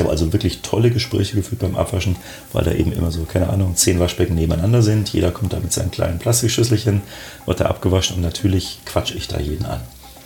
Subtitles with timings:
[0.00, 2.16] Ich habe also wirklich tolle Gespräche geführt beim Abwaschen,
[2.54, 5.10] weil da eben immer so, keine Ahnung, zehn Waschbecken nebeneinander sind.
[5.10, 7.02] Jeder kommt da mit seinen kleinen Plastikschüsselchen,
[7.44, 9.82] wird da abgewaschen und natürlich quatsche ich da jeden an.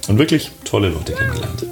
[0.07, 1.67] Und wirklich tolle Leute kennengelernt.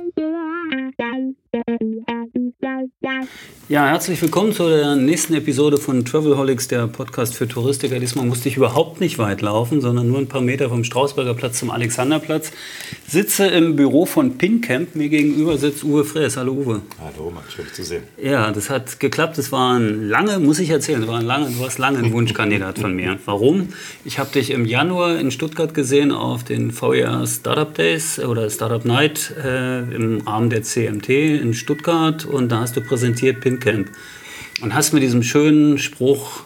[3.69, 8.01] Ja, herzlich willkommen zu der nächsten Episode von Travelholics, der Podcast für Touristiker.
[8.01, 11.61] Diesmal musste ich überhaupt nicht weit laufen, sondern nur ein paar Meter vom Strausberger Platz
[11.61, 12.51] zum Alexanderplatz.
[13.13, 14.95] Sitze im Büro von Pincamp.
[14.95, 16.39] Mir gegenüber sitzt Uwe Frees.
[16.39, 16.81] Hallo Uwe.
[16.99, 18.05] Hallo, Max, schön zu sehen.
[18.17, 19.37] Ja, das hat geklappt.
[19.37, 22.97] Das war ein lange, muss ich erzählen, das lange, du warst lange ein Wunschkandidat von
[22.97, 23.19] mir.
[23.27, 23.69] Warum?
[24.07, 28.83] Ich habe dich im Januar in Stuttgart gesehen auf den VR Startup Days oder Startup
[28.83, 33.91] Night äh, im Rahmen der CMT in Stuttgart und da hast du präsentiert Pincamp
[34.63, 36.45] und hast mit diesem schönen Spruch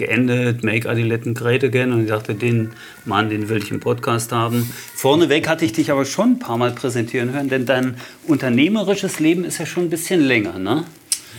[0.00, 1.92] geendet, Make Adiletten Great Again.
[1.92, 2.72] Und ich dachte, den
[3.04, 4.68] Mann, den will ich im Podcast haben.
[4.94, 7.94] Vorneweg hatte ich dich aber schon ein paar Mal präsentieren hören, denn dein
[8.26, 10.84] unternehmerisches Leben ist ja schon ein bisschen länger, ne?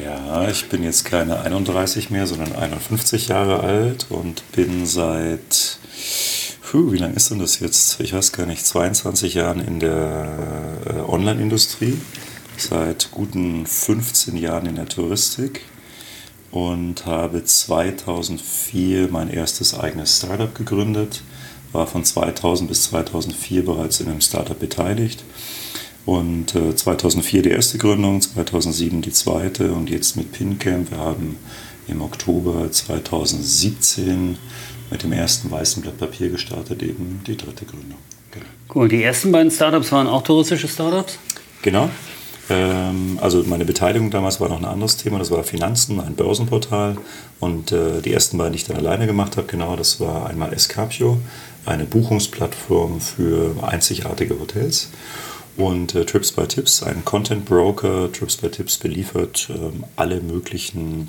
[0.01, 5.79] Ja, ich bin jetzt keine 31 mehr, sondern 51 Jahre alt und bin seit,
[6.61, 7.99] puh, wie lange ist denn das jetzt?
[7.99, 11.97] Ich weiß gar nicht, 22 Jahren in der äh, Online-Industrie,
[12.57, 15.61] seit guten 15 Jahren in der Touristik
[16.51, 21.23] und habe 2004 mein erstes eigenes Startup gegründet,
[21.71, 25.23] war von 2000 bis 2004 bereits in einem Startup beteiligt
[26.05, 30.91] und äh, 2004 die erste Gründung, 2007 die zweite und jetzt mit PinCamp.
[30.91, 31.37] Wir haben
[31.87, 34.37] im Oktober 2017
[34.89, 37.97] mit dem ersten weißen Blatt Papier gestartet, eben die dritte Gründung.
[38.31, 38.45] Genau.
[38.73, 41.17] Cool, die ersten beiden Startups waren auch touristische Startups?
[41.61, 41.89] Genau,
[42.51, 46.97] ähm, also meine Beteiligung damals war noch ein anderes Thema, das war Finanzen, ein Börsenportal.
[47.39, 50.53] Und äh, die ersten beiden, die ich dann alleine gemacht habe, genau, das war einmal
[50.53, 51.17] Escapio,
[51.65, 54.89] eine Buchungsplattform für einzigartige Hotels.
[55.55, 58.11] Und äh, Trips by Tips, ein Content Broker.
[58.11, 61.07] Trips by Tips beliefert ähm, alle möglichen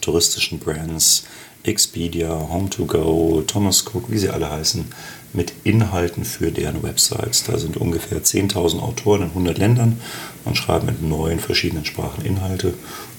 [0.00, 1.24] touristischen Brands,
[1.62, 4.86] Expedia, Home2Go, Thomas Cook, wie sie alle heißen,
[5.34, 7.44] mit Inhalten für deren Websites.
[7.44, 10.00] Da sind ungefähr 10.000 Autoren in 100 Ländern
[10.44, 12.74] und schreiben in neun verschiedenen Sprachen Inhalte.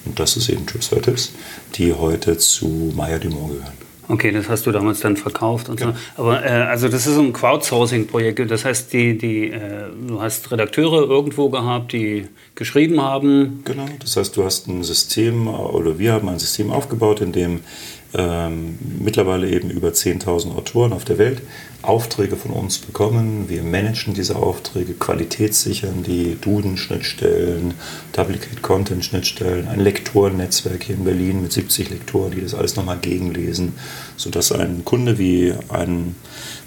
[0.06, 1.34] Und das ist eben Trips for Tips,
[1.76, 3.86] die heute zu Maya Dumont gehören.
[4.08, 5.88] Okay, das hast du damals dann verkauft und ja.
[5.88, 6.22] so.
[6.22, 8.52] Aber äh, also das ist ein Crowdsourcing-Projekt.
[8.52, 13.62] Das heißt, die, die, äh, du hast Redakteure irgendwo gehabt, die geschrieben haben.
[13.66, 13.86] Genau.
[14.00, 17.62] Das heißt, du hast ein System oder wir haben ein System aufgebaut, in dem
[18.18, 21.42] ähm, mittlerweile eben über 10.000 Autoren auf der Welt
[21.81, 23.48] Aufträge von uns bekommen.
[23.48, 27.76] Wir managen diese Aufträge, qualitätssichern die Duden-Schnittstellen,
[28.14, 33.74] Duplicate Content-Schnittstellen, ein Lektorennetzwerk hier in Berlin mit 70 Lektoren, die das alles nochmal gegenlesen,
[34.18, 36.16] sodass ein Kunde wie ein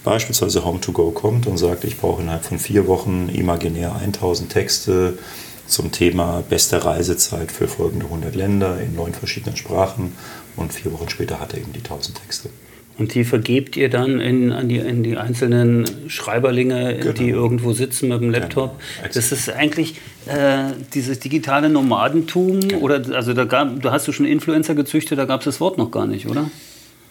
[0.04, 5.18] beispielsweise Home2Go kommt und sagt, ich brauche innerhalb von vier Wochen imaginär 1000 Texte
[5.66, 10.14] zum Thema beste Reisezeit für folgende 100 Länder in neun verschiedenen Sprachen
[10.58, 12.50] und vier Wochen später hat er eben die 1000 Texte.
[12.98, 17.12] Und die vergebt ihr dann in, an die, in die einzelnen Schreiberlinge, genau.
[17.12, 18.76] die irgendwo sitzen mit dem Laptop.
[18.96, 19.14] Genau.
[19.14, 19.94] Das ist eigentlich
[20.26, 22.58] äh, dieses digitale Nomadentum.
[22.60, 22.80] Genau.
[22.80, 25.78] Oder also da gab, du hast du schon Influencer gezüchtet, da gab es das Wort
[25.78, 26.50] noch gar nicht, oder?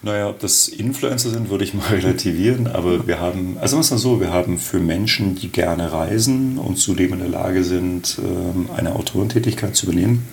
[0.03, 2.68] Naja, ob das Influencer sind, würde ich mal relativieren.
[2.68, 7.13] Aber wir haben, also mal so, wir haben für Menschen, die gerne reisen und zudem
[7.13, 10.28] in der Lage sind, ähm, eine Autorentätigkeit zu übernehmen,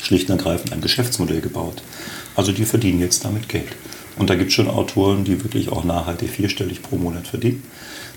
[0.00, 1.82] schlicht und ergreifend ein Geschäftsmodell gebaut.
[2.36, 3.76] Also die verdienen jetzt damit Geld.
[4.18, 7.62] Und da gibt es schon Autoren, die wirklich auch nachhaltig vierstellig pro Monat verdienen.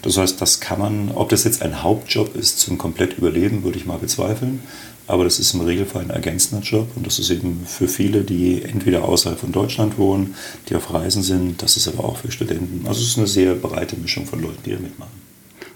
[0.02, 3.78] Das heißt, das kann man, ob das jetzt ein Hauptjob ist zum komplett Überleben, würde
[3.78, 4.62] ich mal bezweifeln.
[5.08, 8.64] Aber das ist im Regelfall ein ergänzender Job und das ist eben für viele, die
[8.64, 10.36] entweder außerhalb von Deutschland wohnen,
[10.70, 11.62] die auf Reisen sind.
[11.62, 12.88] Das ist aber auch für Studenten.
[12.88, 15.12] Also es ist eine sehr breite Mischung von Leuten, die da mitmachen.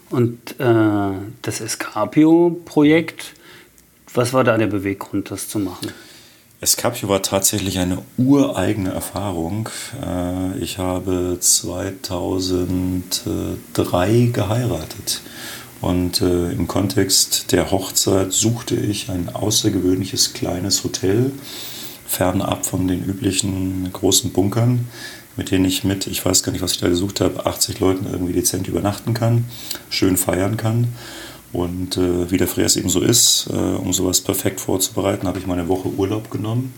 [0.09, 3.34] Und äh, das Escapio-Projekt,
[4.17, 5.91] was war da der Beweggrund, das zu machen?
[6.61, 9.67] Escapio war tatsächlich eine ureigene Erfahrung.
[10.01, 15.21] Äh, ich habe 2003 geheiratet
[15.81, 21.31] und äh, im Kontext der Hochzeit suchte ich ein außergewöhnliches kleines Hotel,
[22.07, 24.87] fernab von den üblichen großen Bunkern,
[25.35, 28.07] mit denen ich mit, ich weiß gar nicht, was ich da gesucht habe, 80 Leuten
[28.09, 29.45] irgendwie dezent übernachten kann,
[29.89, 30.87] schön feiern kann.
[31.55, 35.47] Und äh, wie der Fräs eben so ist, äh, um sowas perfekt vorzubereiten, habe ich
[35.47, 36.73] mal eine Woche Urlaub genommen.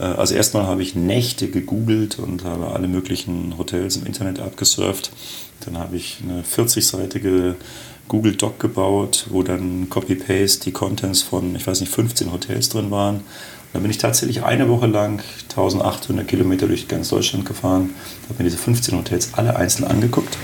[0.00, 5.12] Äh, also erstmal habe ich Nächte gegoogelt und habe alle möglichen Hotels im Internet abgesurft.
[5.64, 7.54] Dann habe ich eine 40-seitige
[8.08, 12.90] Google Doc gebaut, wo dann Copy-Paste die Contents von, ich weiß nicht, 15 Hotels drin
[12.90, 13.18] waren.
[13.18, 13.22] Und
[13.74, 17.90] dann bin ich tatsächlich eine Woche lang 1800 Kilometer durch ganz Deutschland gefahren,
[18.28, 20.36] habe mir diese 15 Hotels alle einzeln angeguckt.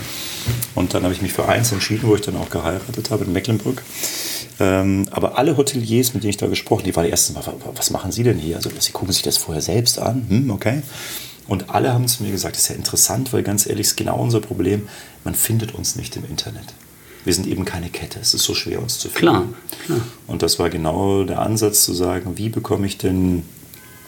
[0.75, 3.33] Und dann habe ich mich für eins entschieden, wo ich dann auch geheiratet habe in
[3.33, 3.83] Mecklenburg.
[4.61, 7.43] Ähm, aber alle Hoteliers, mit denen ich da gesprochen habe, die waren die ersten Mal,
[7.75, 8.57] was machen Sie denn hier?
[8.57, 10.83] Also Sie gucken sich das vorher selbst an, hm, okay.
[11.47, 14.19] Und alle haben zu mir gesagt, das ist ja interessant, weil ganz ehrlich, ist genau
[14.21, 14.89] unser Problem,
[15.25, 16.75] man findet uns nicht im Internet.
[17.25, 19.19] Wir sind eben keine Kette, es ist so schwer, uns zu finden.
[19.19, 19.45] Klar,
[19.87, 20.01] klar.
[20.27, 23.45] Und das war genau der Ansatz zu sagen, wie bekomme ich denn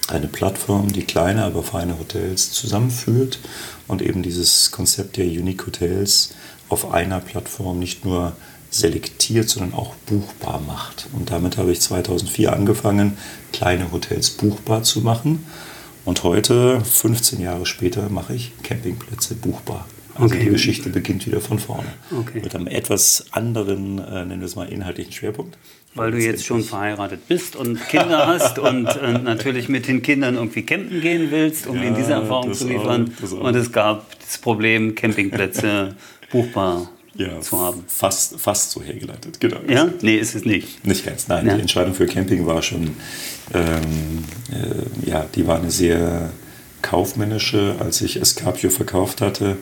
[0.08, 3.38] eine Plattform, die kleine, aber feine Hotels zusammenführt
[3.90, 6.34] und eben dieses Konzept der Unique Hotels
[6.68, 8.36] auf einer Plattform nicht nur
[8.70, 11.08] selektiert, sondern auch buchbar macht.
[11.12, 13.18] Und damit habe ich 2004 angefangen,
[13.52, 15.44] kleine Hotels buchbar zu machen.
[16.04, 19.86] Und heute, 15 Jahre später, mache ich Campingplätze buchbar.
[20.14, 20.44] Also okay.
[20.44, 21.88] die Geschichte beginnt wieder von vorne.
[22.16, 22.40] Okay.
[22.42, 25.58] Mit einem etwas anderen, äh, nennen wir es mal, inhaltlichen Schwerpunkt.
[25.94, 30.36] Weil du jetzt schon verheiratet bist und Kinder hast und äh, natürlich mit den Kindern
[30.36, 33.12] irgendwie campen gehen willst, um ja, ihnen diese Erfahrung zu liefern.
[33.24, 35.96] Auch, und es gab das Problem, Campingplätze
[36.30, 37.84] buchbar ja, zu haben.
[37.88, 39.58] Fast, fast so hergeleitet, genau.
[39.68, 39.88] Ja?
[40.00, 40.84] Nee, ist es nicht.
[40.86, 41.46] Nicht ganz, nein.
[41.46, 41.54] Ja.
[41.54, 42.96] Die Entscheidung für Camping war schon,
[43.52, 46.30] ähm, äh, ja, die war eine sehr
[46.82, 47.76] kaufmännische.
[47.80, 49.56] Als ich Escapio verkauft hatte,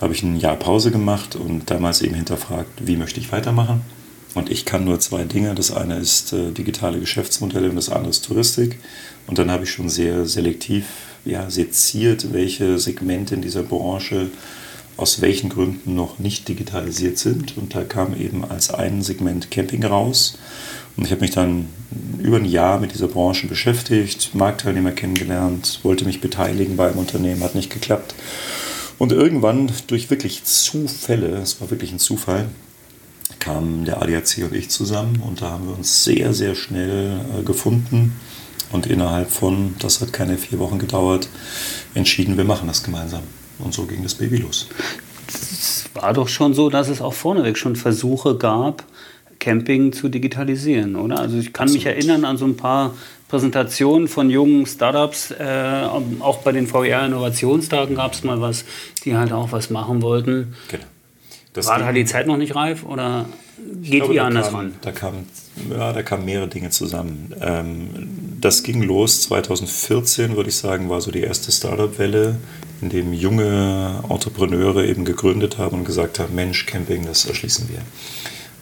[0.00, 3.82] habe ich ein Jahr Pause gemacht und damals eben hinterfragt, wie möchte ich weitermachen.
[4.34, 5.54] Und ich kann nur zwei Dinge.
[5.54, 8.78] Das eine ist äh, digitale Geschäftsmodelle und das andere ist Touristik.
[9.26, 10.86] Und dann habe ich schon sehr selektiv
[11.24, 14.30] ja, seziert, welche Segmente in dieser Branche
[14.96, 17.56] aus welchen Gründen noch nicht digitalisiert sind.
[17.56, 20.38] Und da kam eben als ein Segment Camping raus.
[20.96, 21.68] Und ich habe mich dann
[22.18, 27.42] über ein Jahr mit dieser Branche beschäftigt, Marktteilnehmer kennengelernt, wollte mich beteiligen bei einem Unternehmen,
[27.42, 28.14] hat nicht geklappt.
[28.98, 32.48] Und irgendwann durch wirklich Zufälle, es war wirklich ein Zufall,
[33.40, 37.42] kamen der ADAC und ich zusammen und da haben wir uns sehr, sehr schnell äh,
[37.42, 38.12] gefunden
[38.72, 41.28] und innerhalb von, das hat keine vier Wochen gedauert,
[41.94, 43.22] entschieden, wir machen das gemeinsam.
[43.58, 44.68] Und so ging das Baby los.
[45.28, 48.84] Es war doch schon so, dass es auch vorneweg schon Versuche gab,
[49.38, 51.18] Camping zu digitalisieren, oder?
[51.18, 51.84] Also ich kann Absolut.
[51.84, 52.94] mich erinnern an so ein paar
[53.28, 55.84] Präsentationen von jungen Startups, äh,
[56.20, 58.64] auch bei den VR-Innovationstagen gab es mal was,
[59.04, 60.54] die halt auch was machen wollten.
[60.68, 60.84] Genau.
[61.52, 63.26] Das War da die Zeit noch nicht reif oder
[63.82, 64.74] geht glaube, ihr anders kam, ran?
[64.80, 65.26] Da kamen
[65.70, 67.34] ja, da kamen mehrere Dinge zusammen.
[67.40, 67.88] Ähm,
[68.40, 72.36] das ging los 2014, würde ich sagen, war so die erste Startup-Welle,
[72.80, 77.82] in dem junge Entrepreneure eben gegründet haben und gesagt haben, Mensch, Camping, das erschließen wir.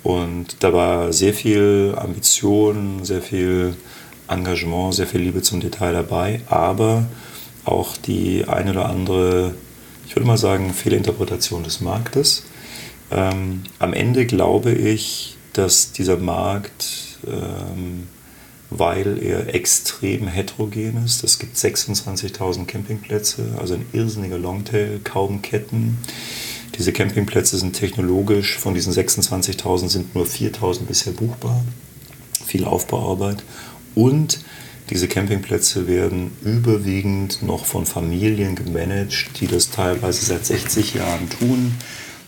[0.03, 3.75] Und da war sehr viel Ambition, sehr viel
[4.29, 7.07] Engagement, sehr viel Liebe zum Detail dabei, aber
[7.65, 9.55] auch die eine oder andere,
[10.07, 12.45] ich würde mal sagen, Fehlinterpretation des Marktes.
[13.11, 18.07] Ähm, am Ende glaube ich, dass dieser Markt, ähm,
[18.71, 25.99] weil er extrem heterogen ist, es gibt 26.000 Campingplätze, also ein irrsinniger Longtail, kaum Ketten.
[26.77, 31.65] Diese Campingplätze sind technologisch, von diesen 26.000 sind nur 4.000 bisher buchbar.
[32.47, 33.43] Viel Aufbauarbeit.
[33.97, 34.41] Und
[34.89, 41.75] diese Campingplätze werden überwiegend noch von Familien gemanagt, die das teilweise seit 60 Jahren tun.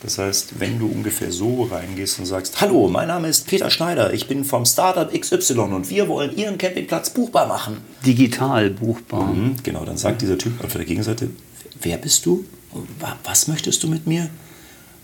[0.03, 4.13] Das heißt, wenn du ungefähr so reingehst und sagst, hallo, mein Name ist Peter Schneider,
[4.13, 7.79] ich bin vom Startup XY und wir wollen Ihren Campingplatz buchbar machen.
[8.05, 9.33] Digital buchbar.
[9.33, 11.31] Mhm, genau, dann sagt dieser Typ auf der Gegenseite,
[11.81, 12.45] wer bist du?
[13.25, 14.29] Was möchtest du mit mir?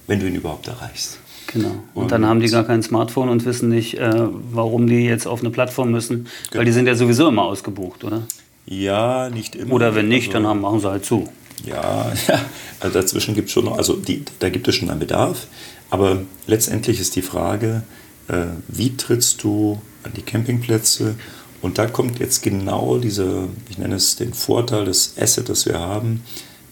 [0.09, 1.19] Wenn du ihn überhaupt erreichst.
[1.47, 1.69] Genau.
[1.95, 5.27] Und, und, dann haben die gar kein Smartphone und wissen nicht, äh, warum die jetzt
[5.27, 6.59] auf eine Plattform müssen, genau.
[6.59, 8.23] weil die sind ja sowieso immer ausgebucht, oder?
[8.67, 9.75] Ja, nicht immer.
[9.75, 11.29] Oder wenn nicht, also, dann haben, machen sie halt zu.
[11.69, 12.41] Ja, ja
[12.81, 15.47] also dazwischen gibt es schon noch, also die, da gibt es schon einen Bedarf,
[15.91, 17.83] aber letztendlich ist die Frage,
[18.29, 21.15] äh, wie trittst du an die Campingplätze?
[21.61, 25.79] Und da kommt jetzt genau dieser, ich nenne es den Vorteil des Asset, das wir
[25.79, 26.23] haben.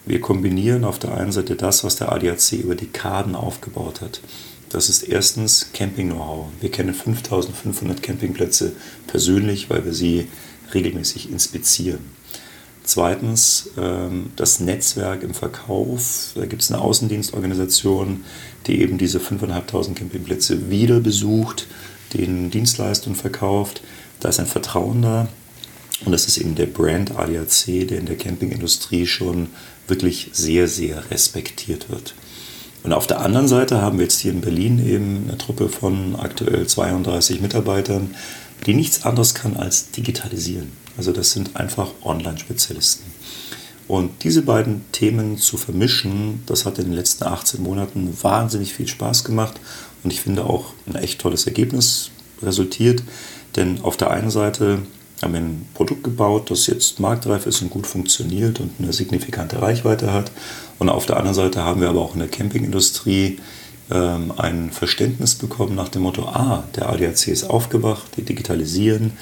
[0.05, 4.21] Wir kombinieren auf der einen Seite das, was der ADAC über Dekaden aufgebaut hat.
[4.69, 6.47] Das ist erstens Camping-Know-how.
[6.61, 8.73] Wir kennen 5500 Campingplätze
[9.07, 10.27] persönlich, weil wir sie
[10.73, 11.99] regelmäßig inspizieren.
[12.87, 16.31] Zweitens ähm, das Netzwerk im Verkauf.
[16.35, 18.23] Da gibt es eine Außendienstorganisation,
[18.65, 21.67] die eben diese 5.500 Campingplätze wieder besucht,
[22.13, 23.81] den Dienstleistungen verkauft.
[24.21, 25.27] Da ist ein Vertrauen da.
[26.05, 29.49] Und das ist eben der Brand ADAC, der in der Campingindustrie schon
[29.89, 32.15] wirklich sehr, sehr respektiert wird.
[32.83, 36.15] Und auf der anderen Seite haben wir jetzt hier in Berlin eben eine Truppe von
[36.15, 38.15] aktuell 32 Mitarbeitern,
[38.65, 40.71] die nichts anderes kann als digitalisieren.
[40.97, 43.05] Also das sind einfach Online-Spezialisten.
[43.87, 48.87] Und diese beiden Themen zu vermischen, das hat in den letzten 18 Monaten wahnsinnig viel
[48.87, 49.59] Spaß gemacht
[50.03, 52.11] und ich finde auch ein echt tolles Ergebnis
[52.41, 53.01] resultiert.
[53.55, 54.79] Denn auf der einen Seite
[55.21, 59.61] haben wir ein Produkt gebaut, das jetzt marktreif ist und gut funktioniert und eine signifikante
[59.61, 60.31] Reichweite hat.
[60.79, 63.39] Und auf der anderen Seite haben wir aber auch in der Campingindustrie
[63.89, 69.13] ähm, ein Verständnis bekommen nach dem Motto, ah, der ADAC ist aufgewacht, die digitalisieren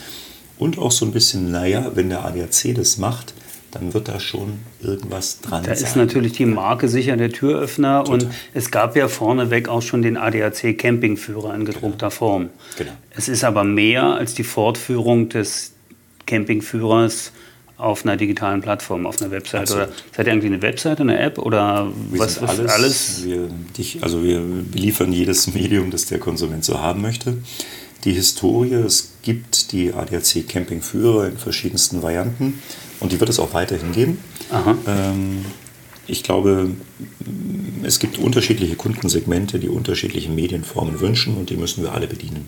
[0.58, 3.34] und auch so ein bisschen, naja, wenn der ADAC das macht,
[3.72, 5.84] dann wird da schon irgendwas dran da sein.
[5.84, 8.28] Da ist natürlich die Marke sicher der Türöffner Total.
[8.28, 12.10] und es gab ja vorneweg auch schon den ADAC Campingführer in gedruckter genau.
[12.10, 12.50] Form.
[12.78, 12.92] Genau.
[13.12, 15.74] Es ist aber mehr als die Fortführung des
[16.26, 17.32] Campingführers
[17.78, 19.70] auf einer digitalen Plattform, auf einer Website?
[19.72, 22.72] Oder seid ihr irgendwie eine Website, eine App oder wir was ist alles?
[22.72, 23.26] alles?
[23.26, 27.38] Wir, dich, also wir beliefern jedes Medium, das der Konsument so haben möchte.
[28.04, 32.62] Die Historie, es gibt die ADAC Campingführer in verschiedensten Varianten
[33.00, 34.20] und die wird es auch weiterhin geben.
[34.88, 35.46] Ähm,
[36.08, 36.70] ich glaube,
[37.84, 42.46] es gibt unterschiedliche Kundensegmente, die unterschiedliche Medienformen wünschen und die müssen wir alle bedienen.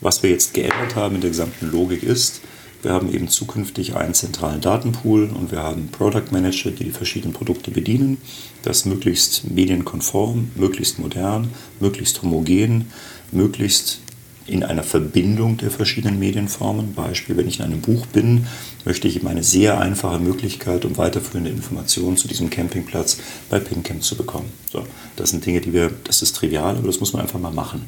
[0.00, 2.40] Was wir jetzt geändert haben in der gesamten Logik ist,
[2.82, 7.34] wir haben eben zukünftig einen zentralen Datenpool und wir haben Product Manager, die die verschiedenen
[7.34, 8.16] Produkte bedienen.
[8.62, 12.90] Das möglichst medienkonform, möglichst modern, möglichst homogen,
[13.32, 14.00] möglichst
[14.46, 16.94] in einer Verbindung der verschiedenen Medienformen.
[16.94, 18.46] Beispiel, wenn ich in einem Buch bin,
[18.84, 23.18] möchte ich eben eine sehr einfache Möglichkeit, um weiterführende Informationen zu diesem Campingplatz
[23.48, 24.50] bei PinCamp zu bekommen.
[24.72, 24.84] So,
[25.16, 27.82] das sind Dinge, die wir, das ist trivial, aber das muss man einfach mal machen.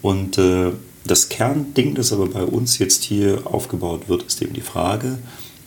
[0.00, 0.70] Und äh,
[1.04, 5.18] das Kernding, das aber bei uns jetzt hier aufgebaut wird, ist eben die Frage,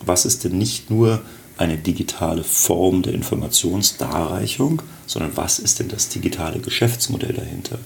[0.04, 1.20] was ist denn nicht nur
[1.56, 7.78] eine digitale Form der Informationsdarreichung, sondern was ist denn das digitale Geschäftsmodell dahinter?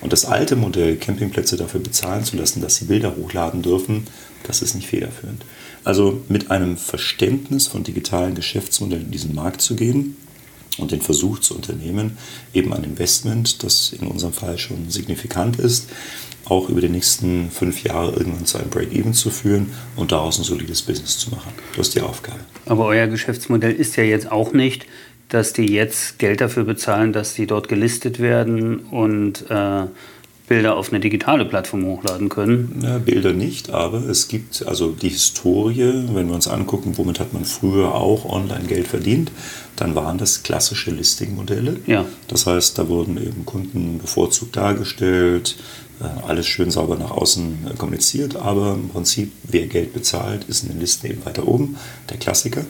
[0.00, 4.06] Und das alte Modell, Campingplätze dafür bezahlen zu lassen, dass sie Bilder hochladen dürfen,
[4.42, 5.44] das ist nicht federführend.
[5.84, 10.16] Also mit einem Verständnis von digitalen Geschäftsmodellen in diesen Markt zu gehen,
[10.78, 12.16] und den Versuch zu unternehmen,
[12.52, 15.88] eben ein Investment, das in unserem Fall schon signifikant ist,
[16.46, 20.44] auch über die nächsten fünf Jahre irgendwann zu einem Break-Even zu führen und daraus ein
[20.44, 21.52] solides Business zu machen.
[21.76, 22.40] Das ist die Aufgabe.
[22.66, 24.86] Aber euer Geschäftsmodell ist ja jetzt auch nicht,
[25.34, 29.86] dass die jetzt Geld dafür bezahlen, dass die dort gelistet werden und äh,
[30.46, 32.80] Bilder auf eine digitale Plattform hochladen können?
[32.82, 37.32] Ja, Bilder nicht, aber es gibt also die Historie, wenn wir uns angucken, womit hat
[37.32, 39.32] man früher auch online Geld verdient,
[39.76, 41.78] dann waren das klassische Listing-Modelle.
[41.86, 42.04] Ja.
[42.28, 45.56] Das heißt, da wurden eben Kunden bevorzugt dargestellt,
[46.00, 50.62] äh, alles schön sauber nach außen äh, kommuniziert, aber im Prinzip, wer Geld bezahlt, ist
[50.62, 51.76] in den Listen eben weiter oben,
[52.10, 52.64] der Klassiker.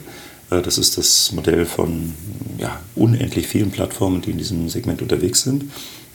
[0.49, 2.13] Äh, das ist das Modell von
[2.57, 5.65] ja, unendlich vielen Plattformen, die in diesem Segment unterwegs sind.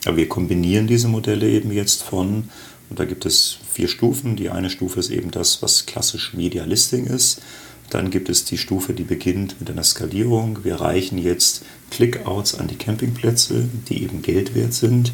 [0.05, 2.49] Aber wir kombinieren diese Modelle eben jetzt von,
[2.89, 4.35] und da gibt es vier Stufen.
[4.35, 7.41] Die eine Stufe ist eben das, was klassisch Media Listing ist.
[7.89, 10.63] Dann gibt es die Stufe, die beginnt mit einer Skalierung.
[10.63, 15.11] Wir reichen jetzt Clickouts an die Campingplätze, die eben Geld wert sind.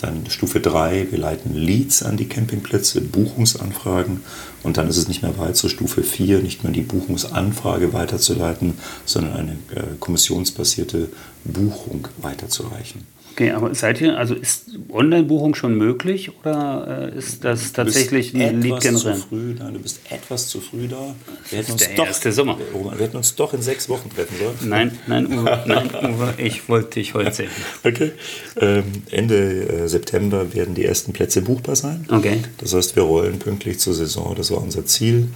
[0.00, 4.20] Dann Stufe 3, wir leiten Leads an die Campingplätze, Buchungsanfragen.
[4.62, 8.74] Und dann ist es nicht mehr weit zur Stufe 4, nicht mehr die Buchungsanfrage weiterzuleiten,
[9.04, 11.08] sondern eine äh, kommissionsbasierte
[11.44, 13.15] Buchung weiterzureichen.
[13.36, 18.62] Okay, aber seid ihr, also ist Online-Buchung schon möglich oder äh, ist das tatsächlich ein
[18.62, 19.14] Lied generell?
[19.14, 21.14] Zu früh, nein, du bist etwas zu früh da.
[21.50, 22.56] Wir hätten, uns der doch, erste Sommer.
[22.58, 24.56] wir hätten uns doch in sechs Wochen treffen sollen.
[24.70, 27.50] Nein, nein, Uwe, nein, Uwe ich wollte dich heute sehen.
[27.84, 28.12] Okay.
[28.58, 32.06] Ähm, Ende äh, September werden die ersten Plätze buchbar sein.
[32.10, 32.40] Okay.
[32.56, 35.28] Das heißt, wir rollen pünktlich zur Saison, das war unser Ziel,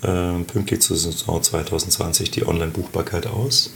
[0.00, 3.74] äh, pünktlich zur Saison 2020 die Online-Buchbarkeit aus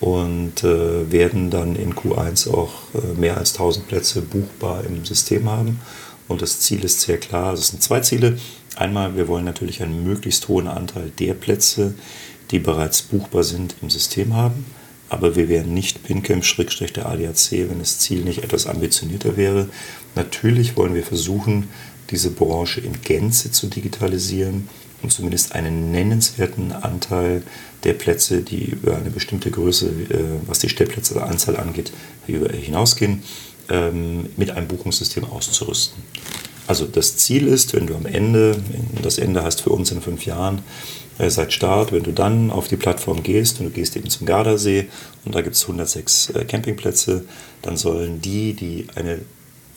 [0.00, 5.48] und äh, werden dann in Q1 auch äh, mehr als 1000 Plätze buchbar im System
[5.50, 5.80] haben.
[6.28, 8.38] Und das Ziel ist sehr klar, es sind zwei Ziele.
[8.74, 11.94] Einmal, wir wollen natürlich einen möglichst hohen Anteil der Plätze,
[12.50, 14.66] die bereits buchbar sind, im System haben.
[15.08, 19.68] Aber wir wären nicht PinCamp-der ADAC, wenn das Ziel nicht etwas ambitionierter wäre.
[20.14, 21.68] Natürlich wollen wir versuchen,
[22.10, 24.68] diese Branche in Gänze zu digitalisieren
[25.06, 27.44] und zumindest einen nennenswerten Anteil
[27.84, 31.92] der Plätze, die über eine bestimmte Größe, äh, was die Stellplätzeanzahl angeht,
[32.26, 33.22] hinausgehen,
[33.68, 36.02] ähm, mit einem Buchungssystem auszurüsten.
[36.66, 38.60] Also das Ziel ist, wenn du am Ende,
[39.00, 40.62] das Ende hast für uns in fünf Jahren,
[41.18, 44.26] äh, seit Start, wenn du dann auf die Plattform gehst und du gehst eben zum
[44.26, 44.88] Gardasee
[45.24, 47.24] und da gibt es 106 äh, Campingplätze,
[47.62, 49.20] dann sollen die, die eine,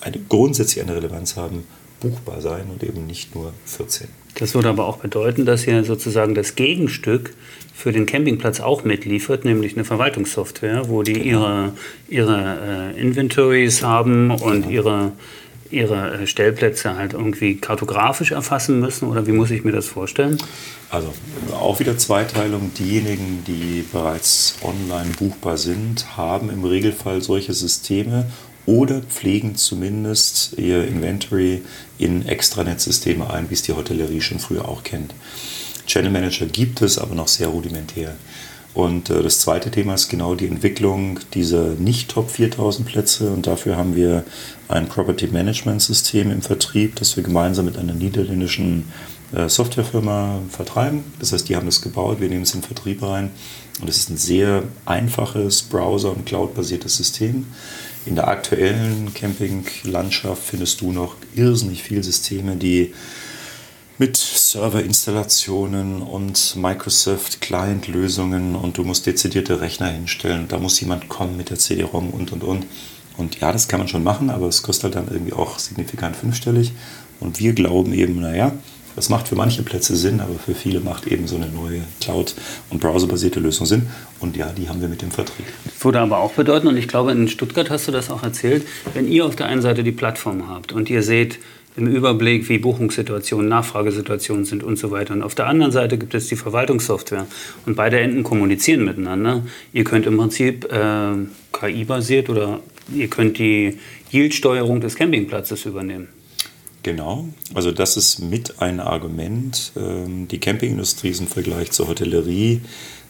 [0.02, 1.66] eine grundsätzlich eine Relevanz haben,
[2.00, 4.08] buchbar sein und eben nicht nur 14.
[4.36, 7.34] Das würde aber auch bedeuten, dass ihr sozusagen das Gegenstück
[7.80, 11.26] für den Campingplatz auch mitliefert, nämlich eine Verwaltungssoftware, wo die genau.
[11.26, 11.74] ihre,
[12.10, 14.70] ihre äh, Inventories haben und genau.
[14.70, 15.12] ihre,
[15.72, 20.38] ihre äh, Stellplätze halt irgendwie kartografisch erfassen müssen oder wie muss ich mir das vorstellen?
[20.90, 21.14] Also
[21.54, 22.72] auch wieder Zweiteilung.
[22.78, 28.26] Diejenigen, die bereits online buchbar sind, haben im Regelfall solche Systeme
[28.70, 31.64] oder pflegen zumindest ihr Inventory
[31.98, 35.16] in Extranet-Systeme ein, wie es die Hotellerie schon früher auch kennt.
[35.88, 38.14] Channel Manager gibt es, aber noch sehr rudimentär.
[38.76, 43.32] Und äh, das zweite Thema ist genau die Entwicklung dieser nicht-Top 4000 Plätze.
[43.32, 44.24] Und dafür haben wir
[44.68, 48.86] ein Property Management System im Vertrieb, das wir gemeinsam mit einer niederländischen
[49.34, 51.04] äh, Softwarefirma vertreiben.
[51.18, 53.32] Das heißt, die haben das gebaut, wir nehmen es in den Vertrieb rein.
[53.82, 57.48] Und es ist ein sehr einfaches Browser- und Cloud-basiertes System.
[58.06, 62.94] In der aktuellen Campinglandschaft findest du noch irrsinnig viele Systeme, die
[63.98, 70.48] mit Serverinstallationen und Microsoft Client-Lösungen und du musst dezidierte Rechner hinstellen.
[70.48, 72.66] Da muss jemand kommen mit der CD-ROM und und und.
[73.18, 76.16] Und ja, das kann man schon machen, aber es kostet halt dann irgendwie auch signifikant
[76.16, 76.72] fünfstellig.
[77.20, 78.54] Und wir glauben eben, naja,
[79.00, 82.36] das macht für manche Plätze Sinn, aber für viele macht eben so eine neue Cloud-
[82.70, 83.84] und browserbasierte Lösung Sinn.
[84.20, 85.46] Und ja, die haben wir mit dem Vertrieb.
[85.80, 89.08] Würde aber auch bedeuten, und ich glaube, in Stuttgart hast du das auch erzählt, wenn
[89.08, 91.40] ihr auf der einen Seite die Plattform habt und ihr seht,
[91.78, 95.14] im Überblick, wie Buchungssituationen, Nachfragesituationen sind und so weiter.
[95.14, 97.26] Und auf der anderen Seite gibt es die Verwaltungssoftware.
[97.66, 99.44] Und beide Enden kommunizieren miteinander.
[99.72, 101.14] Ihr könnt im Prinzip äh,
[101.54, 102.60] KI-basiert oder
[102.94, 103.78] ihr könnt die
[104.12, 106.10] Yield-Steuerung des Campingplatzes übernehmen.
[106.82, 109.74] Genau, also das ist mit ein Argument.
[109.76, 112.62] Ähm, die Campingindustrie ist im Vergleich zur Hotellerie,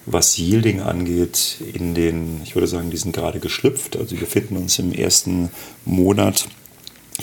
[0.07, 3.95] was Yielding angeht, in den, ich würde sagen, die sind gerade geschlüpft.
[3.95, 5.51] Also wir befinden uns im ersten
[5.85, 6.47] Monat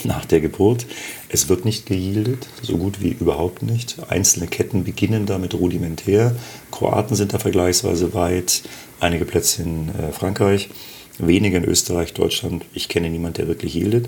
[0.05, 0.85] nach der Geburt.
[1.27, 3.97] Es wird nicht geyieldet, so gut wie überhaupt nicht.
[4.09, 6.35] Einzelne Ketten beginnen damit rudimentär.
[6.71, 8.61] Kroaten sind da vergleichsweise weit,
[8.99, 10.69] einige Plätze in äh, Frankreich,
[11.17, 12.63] wenige in Österreich, Deutschland.
[12.73, 14.07] Ich kenne niemanden, der wirklich yieldet.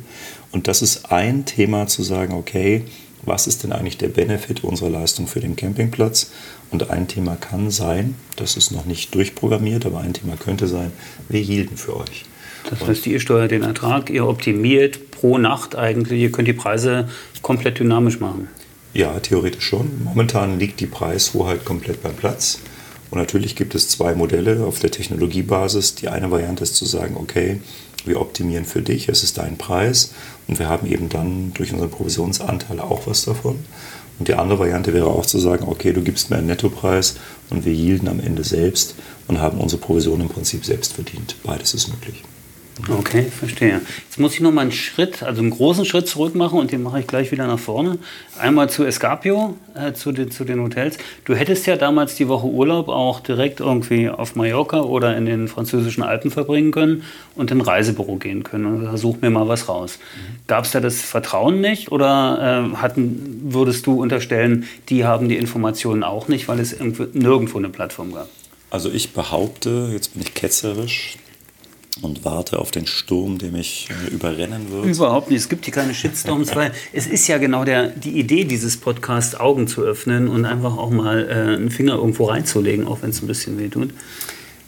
[0.51, 2.83] Und das ist ein Thema zu sagen, okay,
[3.23, 6.31] was ist denn eigentlich der Benefit unserer Leistung für den Campingplatz?
[6.71, 10.91] Und ein Thema kann sein, das ist noch nicht durchprogrammiert, aber ein Thema könnte sein,
[11.27, 12.25] wir yielden für euch.
[12.69, 17.09] Das heißt, ihr steuert den Ertrag, ihr optimiert pro Nacht eigentlich, ihr könnt die Preise
[17.41, 18.47] komplett dynamisch machen.
[18.93, 20.03] Ja, theoretisch schon.
[20.03, 22.59] Momentan liegt die Preishoheit komplett beim Platz.
[23.11, 25.95] Und natürlich gibt es zwei Modelle auf der Technologiebasis.
[25.95, 27.59] Die eine Variante ist zu sagen, okay,
[28.09, 30.13] wir optimieren für dich, es ist dein Preis
[30.47, 33.59] und wir haben eben dann durch unsere Provisionsanteile auch was davon.
[34.19, 37.15] Und die andere Variante wäre auch zu sagen, okay, du gibst mir einen Nettopreis
[37.49, 38.95] und wir yielden am Ende selbst
[39.27, 41.37] und haben unsere Provision im Prinzip selbst verdient.
[41.43, 42.23] Beides ist möglich.
[42.87, 43.81] Okay, verstehe.
[44.05, 46.81] Jetzt muss ich noch mal einen Schritt, also einen großen Schritt zurück machen und den
[46.81, 47.99] mache ich gleich wieder nach vorne.
[48.39, 50.97] Einmal zu Escapio, äh, zu, den, zu den Hotels.
[51.25, 55.47] Du hättest ja damals die Woche Urlaub auch direkt irgendwie auf Mallorca oder in den
[55.47, 57.03] französischen Alpen verbringen können
[57.35, 59.99] und in ein Reisebüro gehen können und such mir mal was raus.
[59.99, 60.39] Mhm.
[60.47, 65.37] Gab es da das Vertrauen nicht oder äh, hatten, würdest du unterstellen, die haben die
[65.37, 66.75] Informationen auch nicht, weil es
[67.13, 68.29] nirgendwo eine Plattform gab?
[68.71, 71.17] Also ich behaupte, jetzt bin ich ketzerisch,
[72.01, 74.85] und warte auf den Sturm, der mich äh, überrennen wird.
[74.85, 75.39] Überhaupt nicht.
[75.39, 79.35] Es gibt hier keine Shitstorms, weil es ist ja genau der, die Idee dieses Podcasts,
[79.35, 83.21] Augen zu öffnen und einfach auch mal äh, einen Finger irgendwo reinzulegen, auch wenn es
[83.21, 83.93] ein bisschen weh tut.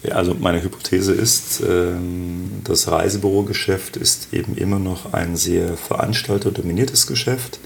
[0.03, 7.05] Ja, also meine Hypothese ist, ähm, das Reisebürogeschäft ist eben immer noch ein sehr veranstalterdominiertes
[7.05, 7.59] Geschäft.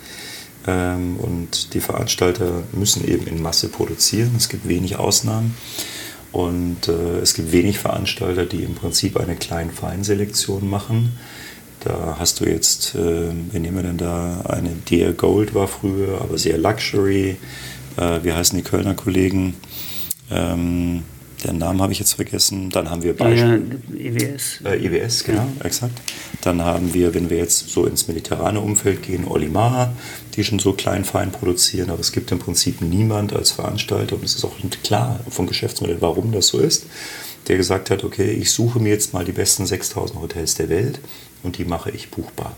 [0.67, 4.34] Ähm, und die Veranstalter müssen eben in Masse produzieren.
[4.38, 5.56] Es gibt wenig Ausnahmen.
[6.35, 11.13] Und äh, es gibt wenig Veranstalter, die im Prinzip eine kleine Feinselektion machen.
[11.79, 14.41] Da hast du jetzt, äh, wen nehmen wir denn da?
[14.41, 17.37] Eine DR Gold war früher, aber sehr Luxury.
[17.95, 19.53] Äh, wie heißen die Kölner Kollegen?
[20.29, 21.03] Ähm,
[21.47, 22.69] den Namen habe ich jetzt vergessen.
[22.69, 24.62] Dann haben wir Beispiel, ja, EWS.
[24.63, 25.65] Äh, EWS, genau, ja.
[25.65, 26.01] exakt.
[26.41, 29.93] Dann haben wir, wenn wir jetzt so ins mediterrane Umfeld gehen, Olimar,
[30.36, 31.89] die schon so klein fein produzieren.
[31.89, 35.97] Aber es gibt im Prinzip niemand als Veranstalter, und es ist auch klar vom Geschäftsmodell,
[36.01, 36.86] warum das so ist,
[37.47, 40.99] der gesagt hat, okay, ich suche mir jetzt mal die besten 6000 Hotels der Welt
[41.43, 42.55] und die mache ich buchbar.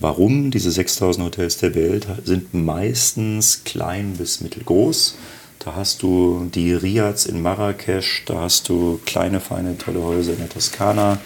[0.00, 0.50] Warum?
[0.50, 5.16] Diese 6000 Hotels der Welt sind meistens klein bis mittelgroß
[5.64, 10.38] da hast du die Riads in Marrakesch, da hast du kleine, feine, tolle Häuser in
[10.38, 11.18] der Toskana,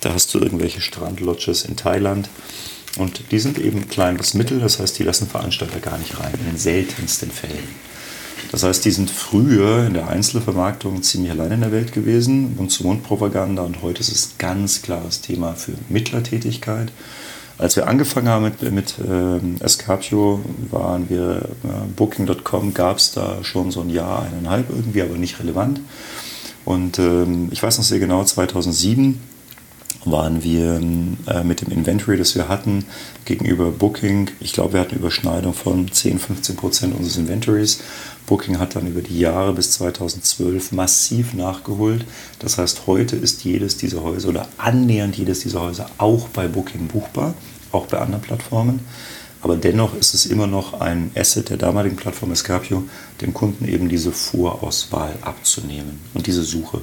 [0.00, 2.28] da hast du irgendwelche Strandlodges in Thailand.
[2.98, 6.32] Und die sind eben klein bis mittel, das heißt, die lassen Veranstalter gar nicht rein,
[6.38, 7.68] in den seltensten Fällen.
[8.50, 12.70] Das heißt, die sind früher in der Einzelvermarktung ziemlich allein in der Welt gewesen und
[12.70, 16.92] zur Mundpropaganda und heute ist es ganz klares Thema für Mittlertätigkeit.
[17.56, 20.40] Als wir angefangen haben mit, mit ähm, Escapio,
[20.70, 25.38] waren wir, äh, Booking.com gab es da schon so ein Jahr, eineinhalb irgendwie, aber nicht
[25.38, 25.80] relevant.
[26.64, 29.20] Und ähm, ich weiß noch sehr genau, 2007
[30.04, 30.80] waren wir
[31.26, 32.84] äh, mit dem Inventory, das wir hatten,
[33.24, 37.80] gegenüber Booking, ich glaube, wir hatten Überschneidung von 10, 15 Prozent unseres Inventories.
[38.26, 42.04] Booking hat dann über die Jahre bis 2012 massiv nachgeholt.
[42.38, 46.86] Das heißt, heute ist jedes dieser Häuser oder annähernd jedes dieser Häuser auch bei Booking
[46.88, 47.34] buchbar,
[47.72, 48.80] auch bei anderen Plattformen.
[49.44, 52.84] Aber dennoch ist es immer noch ein Asset der damaligen Plattform Escapio,
[53.20, 56.80] dem Kunden eben diese Vorauswahl abzunehmen und diese Suche.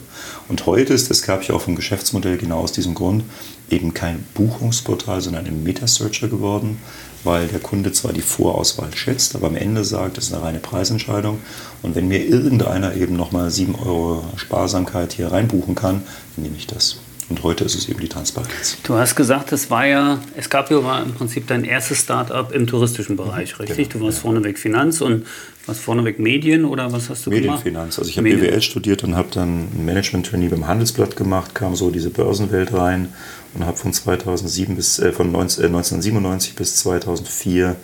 [0.47, 3.24] Und heute ist Escapio auch vom Geschäftsmodell genau aus diesem Grund
[3.71, 6.78] eben kein Buchungsportal, sondern ein Meta-Searcher geworden,
[7.24, 10.60] weil der Kunde zwar die Vorauswahl schätzt, aber am Ende sagt, es ist eine reine
[10.60, 11.39] Preisentscheidung.
[11.82, 16.04] Und wenn mir irgendeiner eben nochmal 7 Euro Sparsamkeit hier reinbuchen kann,
[16.36, 16.97] dann nehme ich das.
[17.32, 18.78] Und heute ist es eben die Transparenz.
[18.84, 23.15] Du hast gesagt, es war ja, Escapio war im Prinzip dein erstes Startup im touristischen
[23.15, 23.88] Bereich, mhm, richtig?
[23.88, 24.24] Genau, du warst ja.
[24.24, 25.26] vorneweg Finanz und
[25.65, 27.63] warst vorneweg Medien oder was hast du Medien, gemacht?
[27.63, 28.00] Medienfinanz.
[28.00, 31.89] Also ich habe BWL studiert und habe dann ein Management-Trainee beim Handelsblatt gemacht, kam so
[31.89, 33.13] diese Börsenwelt rein
[33.54, 37.78] und habe von 2007 bis äh, von 19, äh, 1997 bis 2004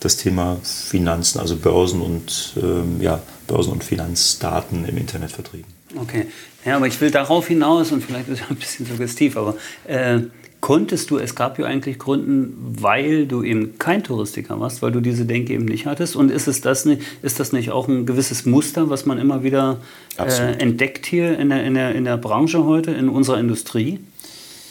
[0.00, 5.73] das Thema Finanzen, also Börsen und ähm, ja, Börsen und Finanzdaten im Internet vertrieben.
[5.96, 6.26] Okay,
[6.64, 10.20] ja, aber ich will darauf hinaus und vielleicht ist es ein bisschen suggestiv, aber äh,
[10.64, 15.52] konntest du Escapio eigentlich gründen, weil du eben kein Touristiker warst, weil du diese Denke
[15.52, 16.16] eben nicht hattest?
[16.16, 19.42] Und ist, es das, nicht, ist das nicht auch ein gewisses Muster, was man immer
[19.42, 19.76] wieder
[20.16, 24.00] äh, entdeckt hier in der, in, der, in der Branche heute, in unserer Industrie?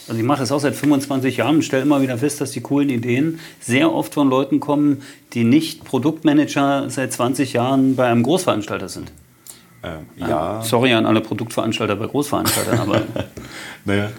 [0.08, 2.62] Also ich mache das auch seit 25 Jahren und stelle immer wieder fest, dass die
[2.62, 8.24] coolen Ideen sehr oft von Leuten kommen, die nicht Produktmanager seit 20 Jahren bei einem
[8.24, 9.12] Großveranstalter sind.
[9.84, 10.62] Ähm, ja.
[10.64, 13.02] Sorry an alle Produktveranstalter bei Großveranstaltern, aber.
[13.86, 14.12] naja,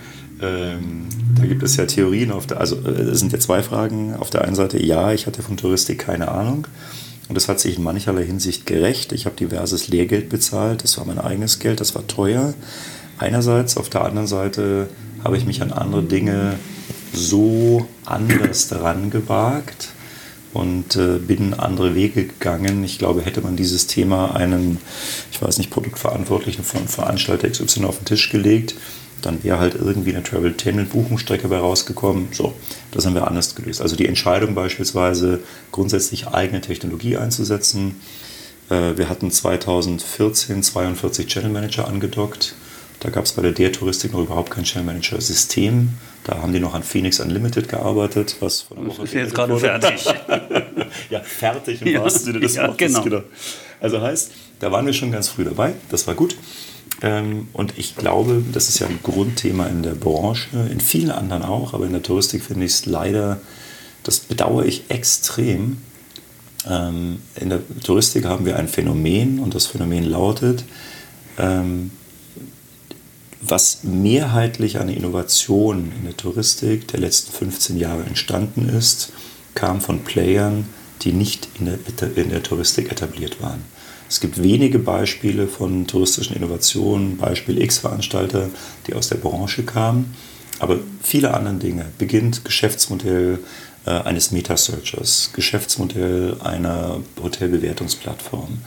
[0.43, 2.31] ähm, da gibt es ja Theorien.
[2.31, 4.15] Auf der, also, äh, es sind ja zwei Fragen.
[4.15, 6.67] Auf der einen Seite, ja, ich hatte von Touristik keine Ahnung.
[7.29, 9.13] Und das hat sich in mancherlei Hinsicht gerecht.
[9.13, 10.85] Ich habe diverses Lehrgeld bezahlt.
[10.85, 11.81] Das war mein eigenes Geld.
[11.81, 12.53] Das war teuer.
[13.19, 13.79] Einerseits.
[13.79, 14.89] Auf der anderen Seite
[15.23, 16.59] habe ich mich an andere Dinge
[17.15, 19.95] so anders dran gewagt
[20.55, 22.85] und äh, bin andere Wege gegangen.
[22.85, 24.79] Ich glaube, hätte man dieses Thema einem,
[25.33, 28.75] ich weiß nicht, Produktverantwortlichen von Veranstalter XY auf den Tisch gelegt,
[29.21, 32.29] dann wäre halt irgendwie eine Travel-Tainment-Buchungsstrecke bei rausgekommen.
[32.33, 32.55] So,
[32.93, 33.81] das haben wir anders gelöst.
[33.81, 35.41] Also die Entscheidung beispielsweise,
[35.73, 37.97] grundsätzlich eigene Technologie einzusetzen.
[38.71, 42.55] Äh, wir hatten 2014 42 Channel Manager angedockt.
[43.01, 45.91] Da gab es bei der DR-Touristik noch überhaupt kein Channel Manager-System.
[46.25, 49.59] Da haben die noch an Phoenix Unlimited gearbeitet, was von der Woche ist jetzt gerade
[49.59, 50.07] fertig.
[51.11, 52.95] ja, fertig im ja, wahrsten Sinne des ja, Wortes.
[52.95, 53.03] Genau.
[53.03, 53.23] genau.
[53.81, 55.75] Also heißt, da waren wir schon ganz früh dabei.
[55.91, 56.35] Das war gut.
[57.03, 61.43] Ähm, und ich glaube, das ist ja ein Grundthema in der Branche, in vielen anderen
[61.43, 63.41] auch, aber in der Touristik finde ich es leider,
[64.03, 65.79] das bedauere ich extrem.
[66.67, 70.65] Ähm, in der Touristik haben wir ein Phänomen und das Phänomen lautet,
[71.39, 71.91] ähm,
[73.47, 79.13] was mehrheitlich an Innovation in der Touristik der letzten 15 Jahre entstanden ist,
[79.55, 80.67] kam von Playern,
[81.03, 81.79] die nicht in der,
[82.17, 83.63] in der Touristik etabliert waren.
[84.09, 88.49] Es gibt wenige Beispiele von touristischen Innovationen, Beispiel X-Veranstalter,
[88.87, 90.15] die aus der Branche kamen,
[90.59, 91.87] aber viele andere Dinge.
[91.99, 93.41] Beginnt Geschäftsmodell
[93.87, 98.59] äh, eines Meta-Searchers, Geschäftsmodell einer Hotelbewertungsplattform,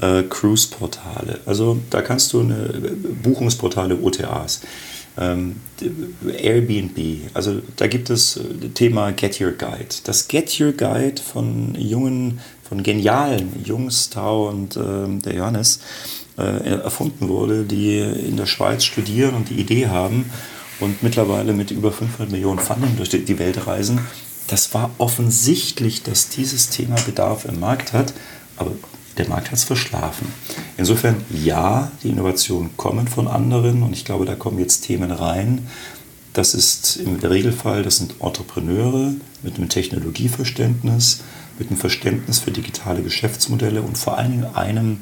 [0.00, 1.40] äh, Cruise-Portale.
[1.46, 2.56] Also da kannst du eine
[3.22, 4.60] Buchungsportale, OTAs.
[5.18, 5.56] Ähm,
[6.38, 9.88] Airbnb, also da gibt es äh, Thema Get Your Guide.
[10.04, 14.80] Das Get Your Guide von jungen, von genialen Jungs, Tau und äh,
[15.24, 15.80] der Johannes,
[16.36, 20.30] äh, erfunden wurde, die in der Schweiz studieren und die Idee haben
[20.80, 24.00] und mittlerweile mit über 500 Millionen Funding durch die Welt reisen.
[24.48, 28.12] Das war offensichtlich, dass dieses Thema Bedarf im Markt hat,
[28.56, 28.72] aber
[29.16, 30.28] der Markt hat es verschlafen.
[30.76, 35.66] Insofern ja, die Innovationen kommen von anderen und ich glaube, da kommen jetzt Themen rein.
[36.32, 41.20] Das ist im Regelfall, das sind Entrepreneure mit einem Technologieverständnis,
[41.58, 44.98] mit einem Verständnis für digitale Geschäftsmodelle und vor allen Dingen einem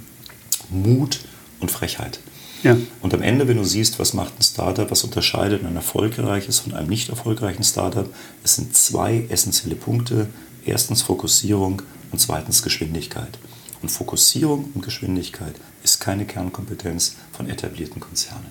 [0.70, 1.20] Mut
[1.58, 2.20] und Frechheit.
[2.62, 2.76] Ja.
[3.02, 6.72] Und am Ende, wenn du siehst, was macht ein Startup, was unterscheidet ein erfolgreiches von
[6.72, 8.08] einem nicht erfolgreichen Startup,
[8.42, 10.28] es sind zwei essentielle Punkte.
[10.64, 13.38] Erstens Fokussierung und zweitens Geschwindigkeit.
[13.84, 18.46] Und Fokussierung und Geschwindigkeit ist keine Kernkompetenz von etablierten Konzernen.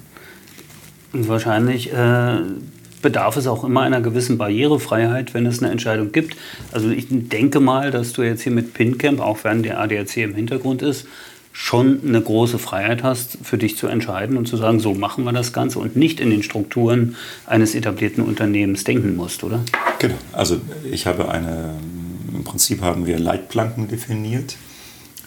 [1.12, 2.38] Und wahrscheinlich äh,
[3.02, 6.38] bedarf es auch immer einer gewissen Barrierefreiheit, wenn es eine Entscheidung gibt.
[6.72, 10.36] Also ich denke mal, dass du jetzt hier mit PinCamp, auch wenn der ADAC im
[10.36, 11.08] Hintergrund ist,
[11.52, 15.34] schon eine große Freiheit hast, für dich zu entscheiden und zu sagen, so machen wir
[15.34, 17.15] das Ganze und nicht in den Strukturen
[17.48, 19.62] eines etablierten Unternehmens denken musst, oder?
[19.98, 20.13] Genau.
[20.32, 21.74] Also ich habe eine,
[22.32, 24.58] im Prinzip haben wir Leitplanken definiert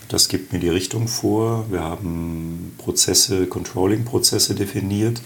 [0.09, 1.66] das gibt mir die Richtung vor.
[1.71, 5.21] Wir haben Prozesse, Controlling-Prozesse definiert.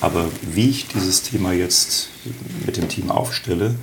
[0.00, 2.08] Aber wie ich dieses Thema jetzt
[2.66, 3.74] mit dem Team aufstelle,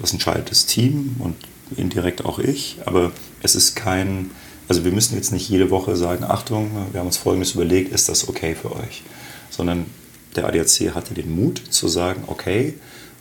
[0.00, 1.36] das entscheidet das Team und
[1.76, 2.78] indirekt auch ich.
[2.84, 4.30] Aber es ist kein,
[4.66, 8.08] also wir müssen jetzt nicht jede Woche sagen, Achtung, wir haben uns Folgendes überlegt, ist
[8.08, 9.02] das okay für euch?
[9.50, 9.86] Sondern
[10.36, 12.74] der ADAC hatte den Mut zu sagen, okay,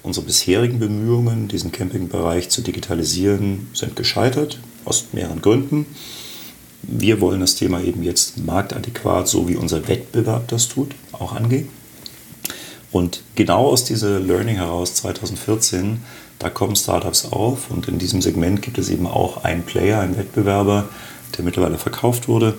[0.03, 5.85] unsere bisherigen Bemühungen, diesen Campingbereich zu digitalisieren, sind gescheitert, aus mehreren Gründen.
[6.87, 11.67] Wir wollen das Thema eben jetzt marktadäquat, so wie unser Wettbewerb das tut, auch angehen.
[12.91, 16.01] Und genau aus dieser Learning heraus 2014,
[16.39, 20.17] da kommen Startups auf und in diesem Segment gibt es eben auch einen Player, einen
[20.17, 20.87] Wettbewerber,
[21.37, 22.57] der mittlerweile verkauft wurde,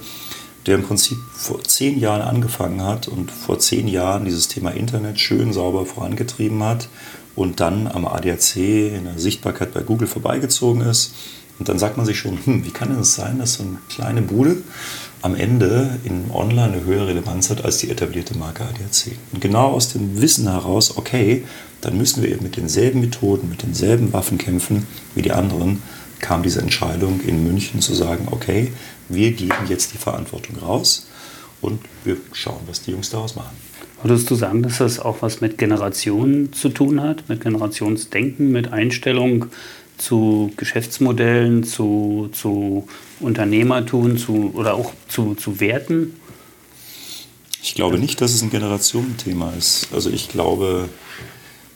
[0.66, 5.18] der im Prinzip vor zehn Jahren angefangen hat und vor zehn Jahren dieses Thema Internet
[5.18, 6.88] schön sauber vorangetrieben hat
[7.34, 11.14] und dann am ADAC in der Sichtbarkeit bei Google vorbeigezogen ist.
[11.58, 14.22] Und dann sagt man sich schon, hm, wie kann es sein, dass so eine kleine
[14.22, 14.58] Bude
[15.22, 19.16] am Ende in Online eine höhere Relevanz hat als die etablierte Marke ADAC.
[19.32, 21.44] Und genau aus dem Wissen heraus, okay,
[21.80, 25.82] dann müssen wir eben mit denselben Methoden, mit denselben Waffen kämpfen wie die anderen,
[26.20, 28.72] kam diese Entscheidung in München zu sagen, okay,
[29.08, 31.08] wir geben jetzt die Verantwortung raus
[31.60, 33.56] und wir schauen, was die Jungs daraus machen.
[34.02, 38.72] Würdest du sagen, dass das auch was mit Generationen zu tun hat, mit Generationsdenken, mit
[38.72, 39.46] Einstellung
[39.98, 42.88] zu Geschäftsmodellen, zu, zu
[43.20, 46.18] Unternehmertum zu, oder auch zu, zu Werten?
[47.62, 49.88] Ich glaube nicht, dass es ein Generationenthema ist.
[49.92, 50.88] Also ich glaube,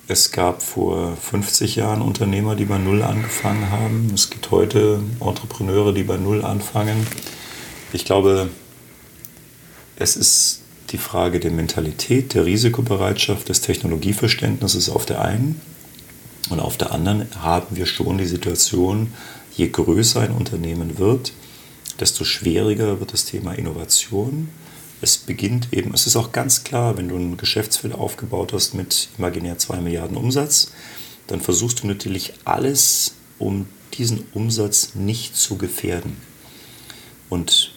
[0.09, 4.11] es gab vor 50 Jahren Unternehmer, die bei Null angefangen haben.
[4.15, 7.07] Es gibt heute Entrepreneure, die bei Null anfangen.
[7.93, 8.49] Ich glaube,
[9.97, 15.61] es ist die Frage der Mentalität, der Risikobereitschaft, des Technologieverständnisses auf der einen.
[16.53, 19.15] Und auf der anderen haben wir schon die Situation,
[19.57, 21.33] je größer ein Unternehmen wird,
[21.99, 24.51] desto schwieriger wird das Thema Innovation.
[25.01, 29.09] Es beginnt eben, es ist auch ganz klar, wenn du ein Geschäftsfeld aufgebaut hast mit
[29.17, 30.73] imaginär 2 Milliarden Umsatz,
[31.27, 33.65] dann versuchst du natürlich alles, um
[33.97, 36.19] diesen Umsatz nicht zu gefährden.
[37.31, 37.73] Und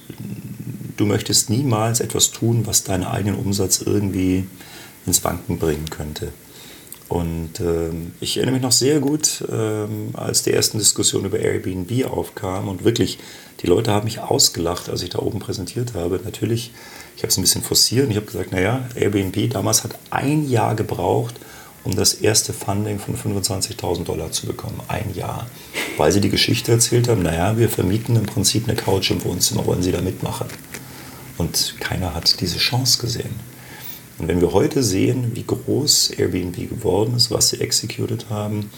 [0.97, 4.45] du möchtest niemals etwas tun, was deinen eigenen Umsatz irgendwie
[5.05, 6.33] ins Wanken bringen könnte.
[7.07, 12.05] Und ähm, ich erinnere mich noch sehr gut, ähm, als die ersten Diskussionen über Airbnb
[12.05, 13.19] aufkamen und wirklich,
[13.61, 16.19] die Leute haben mich ausgelacht, als ich da oben präsentiert habe.
[16.23, 16.71] Natürlich,
[17.15, 20.49] ich habe es ein bisschen forciert und ich habe gesagt, naja, Airbnb damals hat ein
[20.49, 21.35] Jahr gebraucht,
[21.83, 24.81] um das erste Funding von 25.000 Dollar zu bekommen.
[24.87, 25.47] Ein Jahr.
[25.97, 29.67] Weil sie die Geschichte erzählt haben, naja, wir vermieten im Prinzip eine Couch im Wohnzimmer,
[29.67, 30.47] wollen Sie da mitmachen?
[31.37, 33.54] Und keiner hat diese Chance gesehen.
[34.17, 38.69] Und wenn wir heute sehen, wie groß Airbnb geworden ist, was sie executed haben,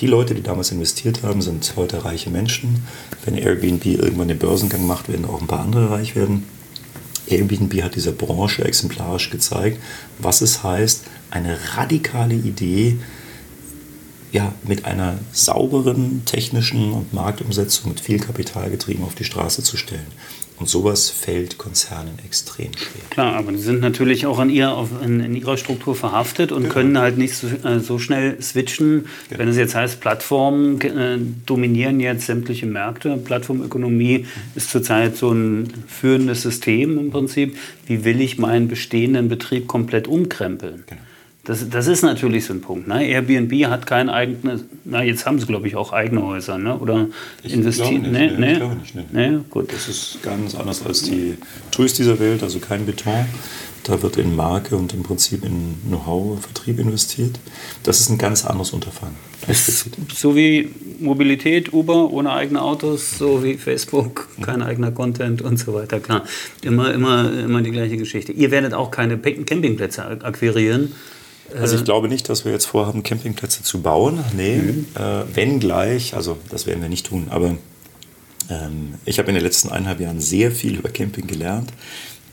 [0.00, 2.82] die Leute, die damals investiert haben, sind heute reiche Menschen.
[3.24, 6.44] Wenn Airbnb irgendwann den Börsengang macht, werden auch ein paar andere reich werden.
[7.26, 9.78] Airbnb hat dieser Branche exemplarisch gezeigt,
[10.18, 12.98] was es heißt, eine radikale Idee
[14.32, 19.76] ja, mit einer sauberen technischen und Marktumsetzung mit viel Kapital getrieben auf die Straße zu
[19.76, 20.06] stellen.
[20.58, 23.02] Und sowas fällt Konzernen extrem schwer.
[23.10, 26.62] Klar, aber die sind natürlich auch an ihr, auf, in, in ihrer Struktur verhaftet und
[26.62, 26.74] genau.
[26.74, 29.06] können halt nicht so, äh, so schnell switchen.
[29.28, 29.40] Genau.
[29.40, 34.26] Wenn es jetzt heißt, Plattformen äh, dominieren jetzt sämtliche Märkte, Plattformökonomie mhm.
[34.54, 37.56] ist zurzeit so ein führendes System im Prinzip.
[37.86, 40.84] Wie will ich meinen bestehenden Betrieb komplett umkrempeln?
[40.86, 41.00] Genau.
[41.44, 42.86] Das, das ist natürlich so ein Punkt.
[42.86, 43.04] Ne?
[43.04, 46.78] Airbnb hat kein eigenes, na jetzt haben sie glaube ich auch eigene Häuser, ne?
[46.78, 47.08] oder
[47.42, 48.12] investieren?
[48.12, 49.12] Nee, nee, nee, ich nicht.
[49.12, 49.30] Nee.
[49.30, 49.38] nee.
[49.50, 49.72] gut.
[49.72, 51.36] Das ist ganz anders als die
[51.72, 53.26] TUIs dieser Welt, also kein Beton.
[53.82, 57.40] Da wird in Marke und im Prinzip in Know-how, Vertrieb investiert.
[57.82, 59.16] Das ist ein ganz anderes Unterfangen.
[60.14, 65.74] So wie Mobilität, Uber ohne eigene Autos, so wie Facebook, kein eigener Content und so
[65.74, 65.98] weiter.
[65.98, 66.22] Klar,
[66.62, 68.30] immer, immer, immer die gleiche Geschichte.
[68.30, 70.92] Ihr werdet auch keine Campingplätze akquirieren
[71.58, 74.24] also ich glaube nicht, dass wir jetzt vorhaben, Campingplätze zu bauen.
[74.36, 74.86] Nee, mhm.
[74.94, 77.56] äh, wenn gleich, also das werden wir nicht tun, aber
[78.50, 81.72] ähm, ich habe in den letzten eineinhalb Jahren sehr viel über Camping gelernt.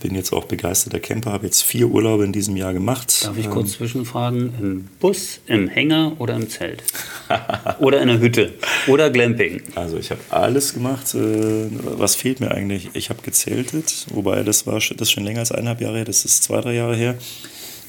[0.02, 3.26] Bin jetzt auch begeisterter Camper, habe jetzt vier Urlaube in diesem Jahr gemacht.
[3.26, 4.54] Darf ich ähm, kurz zwischenfragen?
[4.58, 6.84] Im Bus, im Hänger oder im Zelt?
[7.80, 8.54] oder in der Hütte?
[8.88, 9.62] Oder Glamping?
[9.76, 11.14] Also ich habe alles gemacht.
[11.16, 12.92] Äh, was fehlt mir eigentlich?
[12.94, 16.24] Ich habe gezeltet, wobei das war das ist schon länger als eineinhalb Jahre her, das
[16.24, 17.18] ist zwei, drei Jahre her.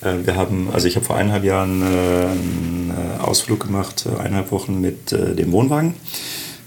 [0.02, 4.50] Äh, wir haben, also ich habe vor eineinhalb Jahren äh, einen äh, Ausflug gemacht, eineinhalb
[4.50, 5.94] Wochen mit dem Wohnwagen.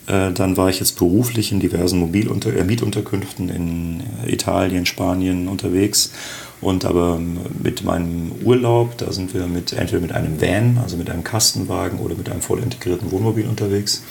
[0.05, 6.11] Dann war ich jetzt beruflich in diversen Mobilunter Mietunterkünften in Italien, Spanien unterwegs.
[6.59, 7.21] Und aber
[7.61, 11.99] mit meinem Urlaub, da sind wir mit, entweder mit einem Van, also mit einem Kastenwagen
[11.99, 14.03] oder mit einem voll integrierten Wohnmobil unterwegs.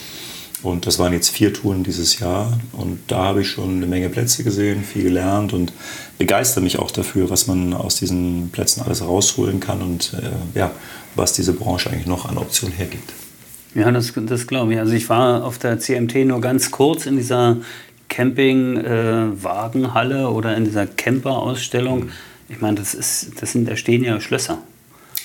[0.63, 2.59] Und das waren jetzt vier Touren dieses Jahr.
[2.73, 5.75] Und da habe ich schon eine Menge Plätze gesehen, viel gelernt und
[6.19, 10.71] begeistere mich auch dafür, was man aus diesen Plätzen alles rausholen kann und äh, ja,
[11.15, 13.13] was diese Branche eigentlich noch an Optionen hergibt.
[13.75, 14.79] Ja, das, das glaube ich.
[14.79, 17.57] Also ich war auf der CMT nur ganz kurz in dieser
[18.09, 22.05] Campingwagenhalle äh, oder in dieser Camper-Ausstellung.
[22.05, 22.11] Mhm.
[22.49, 24.59] Ich meine, das, ist, das sind, da stehen ja Schlösser.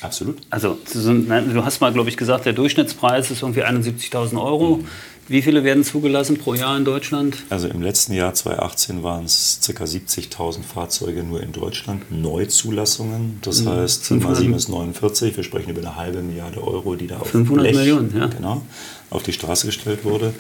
[0.02, 0.38] Absolut.
[0.50, 4.78] Also du hast mal, glaube ich, gesagt, der Durchschnittspreis ist irgendwie 71.000 Euro.
[4.78, 4.86] Mhm.
[5.30, 7.38] Wie viele werden zugelassen pro Jahr in Deutschland?
[7.50, 9.84] Also im letzten Jahr 2018 waren es ca.
[9.84, 13.40] 70.000 Fahrzeuge nur in Deutschland, Neuzulassungen.
[13.42, 13.70] Das mhm.
[13.70, 14.38] heißt, 500.
[14.38, 15.36] 7 ist 49.
[15.36, 18.28] Wir sprechen über eine halbe Milliarde Euro, die da auf 500 Blech, Millionen, ja.
[18.28, 18.62] genau,
[19.10, 20.34] auf die Straße gestellt wurde.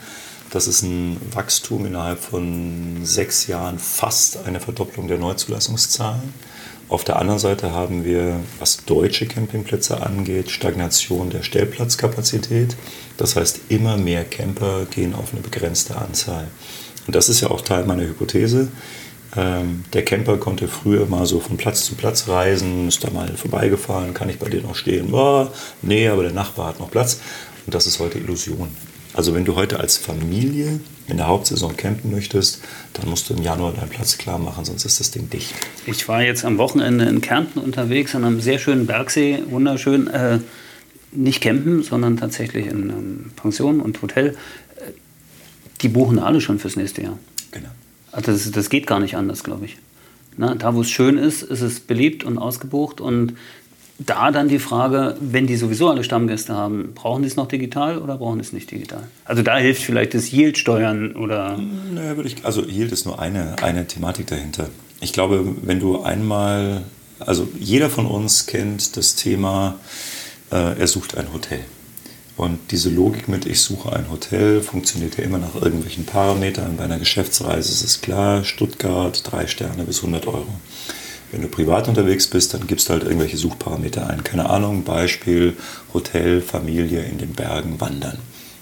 [0.52, 6.34] Das ist ein Wachstum innerhalb von sechs Jahren, fast eine Verdopplung der Neuzulassungszahlen.
[6.90, 12.78] Auf der anderen Seite haben wir, was deutsche Campingplätze angeht, Stagnation der Stellplatzkapazität.
[13.18, 16.48] Das heißt, immer mehr Camper gehen auf eine begrenzte Anzahl.
[17.06, 18.70] Und das ist ja auch Teil meiner Hypothese.
[19.36, 23.28] Ähm, der Camper konnte früher mal so von Platz zu Platz reisen, ist da mal
[23.36, 25.14] vorbeigefahren, kann ich bei dir noch stehen?
[25.14, 25.48] Oh,
[25.82, 27.20] nee, aber der Nachbar hat noch Platz.
[27.66, 28.70] Und das ist heute Illusion.
[29.18, 32.62] Also wenn du heute als Familie in der Hauptsaison campen möchtest,
[32.94, 35.56] dann musst du im Januar deinen Platz klar machen, sonst ist das Ding dicht.
[35.88, 40.06] Ich war jetzt am Wochenende in Kärnten unterwegs an einem sehr schönen Bergsee, wunderschön.
[40.06, 40.38] Äh,
[41.12, 44.38] nicht campen, sondern tatsächlich in ähm, Pension und Hotel.
[45.82, 47.18] Die buchen alle schon fürs nächste Jahr.
[47.50, 47.70] Genau.
[48.12, 49.78] Also das, das geht gar nicht anders, glaube ich.
[50.38, 53.34] Na, da, wo es schön ist, ist es beliebt und ausgebucht und
[54.00, 57.98] da dann die Frage, wenn die sowieso alle Stammgäste haben, brauchen die es noch digital
[57.98, 59.08] oder brauchen die es nicht digital?
[59.26, 61.58] Also da hilft vielleicht das Yield-Steuern oder...
[61.58, 64.70] Naja, würde ich, also Yield ist nur eine, eine Thematik dahinter.
[65.02, 66.84] Ich glaube, wenn du einmal,
[67.20, 69.76] also jeder von uns kennt das Thema,
[70.52, 71.60] äh, er sucht ein Hotel.
[72.36, 76.78] Und diese Logik mit, ich suche ein Hotel, funktioniert ja immer nach irgendwelchen Parametern.
[76.78, 80.48] Bei einer Geschäftsreise ist es klar, Stuttgart, drei Sterne bis 100 Euro.
[81.32, 84.24] Wenn du privat unterwegs bist, dann gibst du halt irgendwelche Suchparameter ein.
[84.24, 85.58] Keine Ahnung, Beispiel
[85.94, 88.18] Hotel, Familie in den Bergen wandern.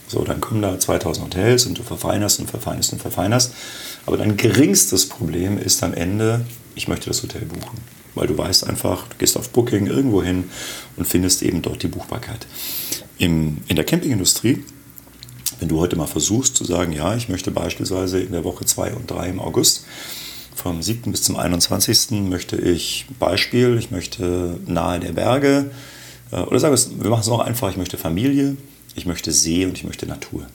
[0.07, 3.53] So, dann kommen da 2000 Hotels und du verfeinerst und verfeinerst und verfeinerst.
[4.05, 7.79] Aber dein geringstes Problem ist am Ende, ich möchte das Hotel buchen.
[8.13, 10.45] Weil du weißt einfach, du gehst auf Booking irgendwo hin
[10.95, 12.47] und findest eben dort die Buchbarkeit.
[13.17, 14.63] Im, in der Campingindustrie,
[15.59, 18.93] wenn du heute mal versuchst zu sagen, ja, ich möchte beispielsweise in der Woche 2
[18.93, 19.85] und 3 im August
[20.55, 21.11] vom 7.
[21.11, 22.11] bis zum 21.
[22.29, 25.69] möchte ich Beispiel, ich möchte nahe der Berge,
[26.31, 28.57] äh, oder sagen wir, wir machen es noch einfach, ich möchte Familie,
[28.95, 30.45] ich möchte See und ich möchte Natur.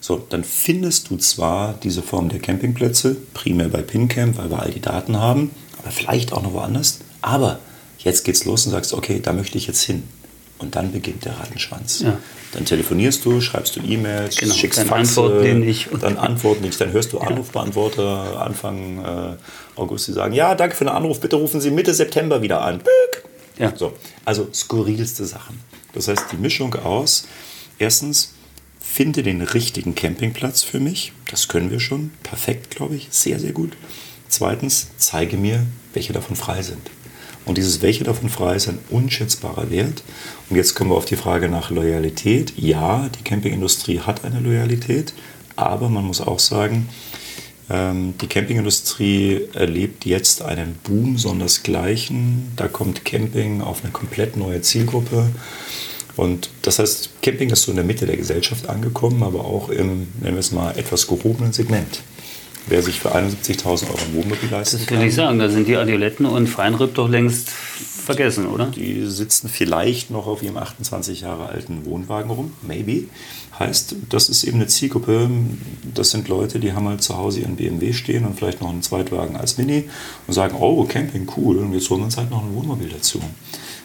[0.00, 4.70] So, dann findest du zwar diese Form der Campingplätze, primär bei PinCamp, weil wir all
[4.70, 6.98] die Daten haben, aber vielleicht auch noch woanders.
[7.22, 7.58] Aber
[7.98, 10.02] jetzt geht's los und sagst, okay, da möchte ich jetzt hin.
[10.58, 12.00] Und dann beginnt der Rattenschwanz.
[12.00, 12.18] Ja.
[12.52, 15.88] Dann telefonierst du, schreibst du E-Mails, genau, schickst dann Faxe, antworten nicht.
[16.00, 16.80] dann antworten nicht.
[16.80, 21.36] Dann hörst du Anrufbeantworter Anfang äh, August, die sagen, ja, danke für den Anruf, bitte
[21.36, 22.80] rufen Sie Mitte September wieder an.
[23.58, 23.72] Ja.
[23.76, 23.92] So,
[24.24, 25.60] also skurrilste Sachen.
[25.92, 27.26] Das heißt, die Mischung aus,
[27.78, 28.34] erstens,
[28.80, 31.12] finde den richtigen Campingplatz für mich.
[31.30, 32.12] Das können wir schon.
[32.22, 33.08] Perfekt, glaube ich.
[33.10, 33.72] Sehr, sehr gut.
[34.28, 36.90] Zweitens, zeige mir, welche davon frei sind.
[37.46, 40.02] Und dieses welche davon frei ist ein unschätzbarer Wert.
[40.50, 42.52] Und jetzt kommen wir auf die Frage nach Loyalität.
[42.56, 45.14] Ja, die Campingindustrie hat eine Loyalität,
[45.54, 46.88] aber man muss auch sagen,
[47.70, 52.52] ähm, die Campingindustrie erlebt jetzt einen Boom sondersgleichen.
[52.56, 55.30] Da kommt Camping auf eine komplett neue Zielgruppe.
[56.16, 60.08] Und das heißt, Camping ist so in der Mitte der Gesellschaft angekommen, aber auch im,
[60.20, 62.00] nennen wir es mal, etwas gehobenen Segment
[62.66, 65.76] wer sich für 71.000 Euro ein Wohnmobil leisten Das will ich sagen, da sind die
[65.76, 68.66] Adioletten und Feinripp doch längst vergessen, oder?
[68.66, 73.04] Die sitzen vielleicht noch auf ihrem 28 Jahre alten Wohnwagen rum, maybe.
[73.58, 75.28] Heißt, das ist eben eine Zielgruppe,
[75.94, 78.82] das sind Leute, die haben halt zu Hause ihren BMW stehen und vielleicht noch einen
[78.82, 79.88] Zweitwagen als Mini
[80.26, 83.20] und sagen, oh, Camping, cool, und jetzt holen wir uns halt noch ein Wohnmobil dazu.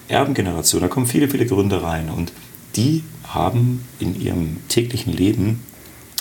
[0.07, 2.31] Erbengeneration, da kommen viele, viele Gründe rein und
[2.75, 5.63] die haben in ihrem täglichen Leben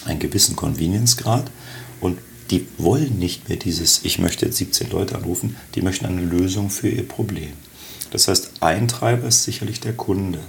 [0.06, 1.50] einen gewissen Convenience-Grad
[2.00, 2.18] und
[2.50, 6.70] die wollen nicht mehr dieses, ich möchte jetzt 17 Leute anrufen, die möchten eine Lösung
[6.70, 7.52] für ihr Problem.
[8.10, 10.40] Das heißt, ein Treiber ist sicherlich der Kunde.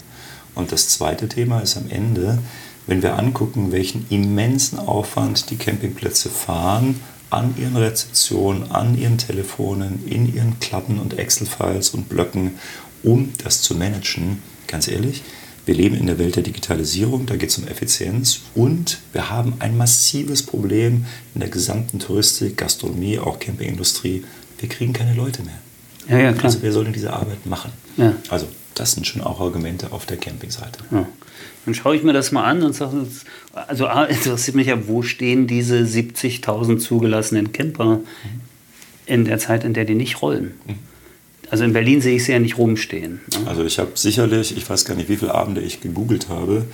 [0.55, 2.39] Und das zweite Thema ist am Ende,
[2.87, 6.99] wenn wir angucken, welchen immensen Aufwand die Campingplätze fahren,
[7.29, 12.59] an ihren Rezeptionen, an ihren Telefonen, in ihren Klappen und Excel-Files und Blöcken,
[13.03, 15.23] um das zu managen, ganz ehrlich,
[15.65, 19.53] wir leben in der Welt der Digitalisierung, da geht es um Effizienz und wir haben
[19.59, 24.23] ein massives Problem in der gesamten Touristik, Gastronomie, auch Campingindustrie.
[24.57, 25.59] Wir kriegen keine Leute mehr.
[26.07, 26.45] Ja, ja, klar.
[26.45, 27.71] Also wer soll denn diese Arbeit machen?
[27.97, 28.15] Ja.
[28.29, 30.79] Also das sind schon auch Argumente auf der Campingseite.
[30.91, 31.07] Ja.
[31.65, 33.05] Dann schaue ich mir das mal an und sage,
[33.53, 37.99] also A, interessiert mich ja, wo stehen diese 70.000 zugelassenen Camper
[39.05, 40.55] in der Zeit, in der die nicht rollen?
[41.51, 43.19] Also in Berlin sehe ich sie ja nicht rumstehen.
[43.33, 43.39] Ne?
[43.45, 46.65] Also ich habe sicherlich, ich weiß gar nicht, wie viele Abende ich gegoogelt habe,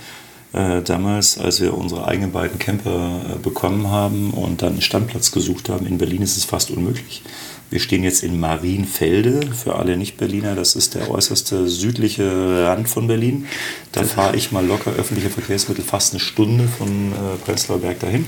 [0.52, 5.32] äh, damals, als wir unsere eigenen beiden Camper äh, bekommen haben und dann einen Standplatz
[5.32, 5.84] gesucht haben.
[5.84, 7.22] In Berlin ist es fast unmöglich.
[7.70, 10.54] Wir stehen jetzt in Marienfelde, für alle Nicht-Berliner.
[10.54, 13.46] Das ist der äußerste südliche Rand von Berlin.
[13.90, 18.26] Da fahre ich mal locker öffentliche Verkehrsmittel fast eine Stunde von äh, Prenzlauer Berg dahin.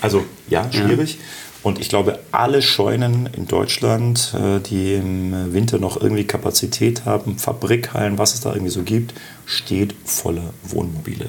[0.00, 1.14] Also ja, schwierig.
[1.14, 1.20] Ja.
[1.62, 7.38] Und ich glaube, alle Scheunen in Deutschland, äh, die im Winter noch irgendwie Kapazität haben,
[7.38, 9.12] Fabrikhallen, was es da irgendwie so gibt,
[9.44, 11.26] steht voller Wohnmobile.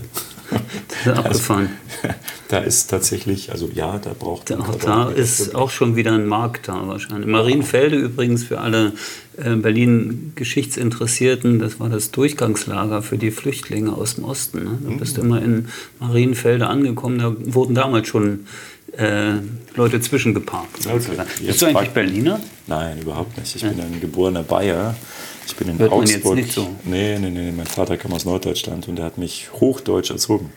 [1.06, 1.70] Das ist abgefahren.
[2.50, 4.62] Da ist tatsächlich, also ja, da braucht man.
[4.64, 7.26] Auch da ist auch schon wieder ein Markt da wahrscheinlich.
[7.26, 8.92] Marienfelde übrigens für alle
[9.38, 14.66] äh, Berlin-Geschichtsinteressierten, das war das Durchgangslager für die Flüchtlinge aus dem Osten.
[14.66, 14.78] Ne?
[14.84, 15.28] Da bist du mhm.
[15.28, 15.70] immer in
[16.02, 18.48] Marienfelde angekommen, da wurden damals schon
[18.98, 19.34] äh,
[19.76, 20.86] Leute zwischengeparkt.
[20.86, 21.18] Okay.
[21.46, 22.40] Bist du eigentlich Berliner?
[22.68, 23.56] Nein, überhaupt nicht.
[23.56, 23.70] Ich ja.
[23.70, 24.96] bin ein geborener Bayer.
[25.48, 26.24] Ich bin in Hört Augsburg.
[26.26, 26.68] Man jetzt nicht so.
[26.84, 27.52] Nee, nee, nee.
[27.52, 30.52] Mein Vater kam aus Norddeutschland und der hat mich hochdeutsch erzogen.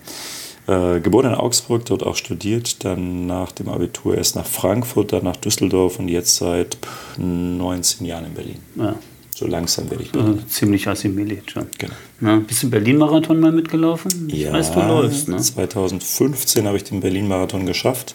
[0.66, 5.24] Äh, geboren in Augsburg, dort auch studiert, dann nach dem Abitur erst nach Frankfurt, dann
[5.24, 6.78] nach Düsseldorf und jetzt seit
[7.18, 8.58] 19 Jahren in Berlin.
[8.76, 8.94] Ja.
[9.36, 10.34] So langsam werde ich Berliner.
[10.34, 11.66] Also ziemlich assimiliert schon.
[11.76, 11.94] Genau.
[12.20, 14.28] Na, bist du Berlin-Marathon mal mitgelaufen?
[14.28, 15.28] Ich ja, weiß, du läufst.
[15.28, 15.38] Ne?
[15.38, 18.14] 2015 habe ich den Berlin-Marathon geschafft.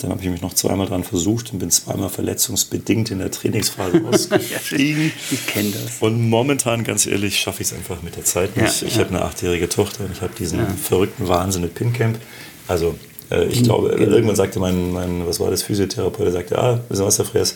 [0.00, 4.02] Dann habe ich mich noch zweimal dran versucht und bin zweimal verletzungsbedingt in der Trainingsphase
[4.10, 5.12] ausgestiegen.
[5.30, 5.98] ich kenne das.
[6.00, 8.80] Und momentan, ganz ehrlich, schaffe ich es einfach mit der Zeit nicht.
[8.80, 9.04] Ja, ich ja.
[9.04, 10.66] habe eine achtjährige Tochter und ich habe diesen ja.
[10.66, 12.18] verrückten Wahnsinn mit Pincamp.
[12.66, 12.96] Also
[13.30, 17.04] äh, ich glaube, irgendwann sagte mein, mein, was war das, Physiotherapeut, der sagte, ah, wissen
[17.04, 17.54] was, Herr Fräs,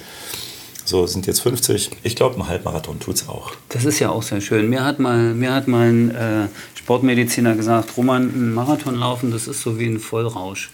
[0.85, 1.91] so, sind jetzt 50.
[2.03, 3.53] Ich glaube, ein Halbmarathon tut es auch.
[3.71, 4.69] Das ist ja auch sehr schön.
[4.69, 9.49] Mir hat mal, mir hat mal ein äh, Sportmediziner gesagt, Roman, ein Marathon laufen, das
[9.49, 10.71] ist so wie ein Vollrausch.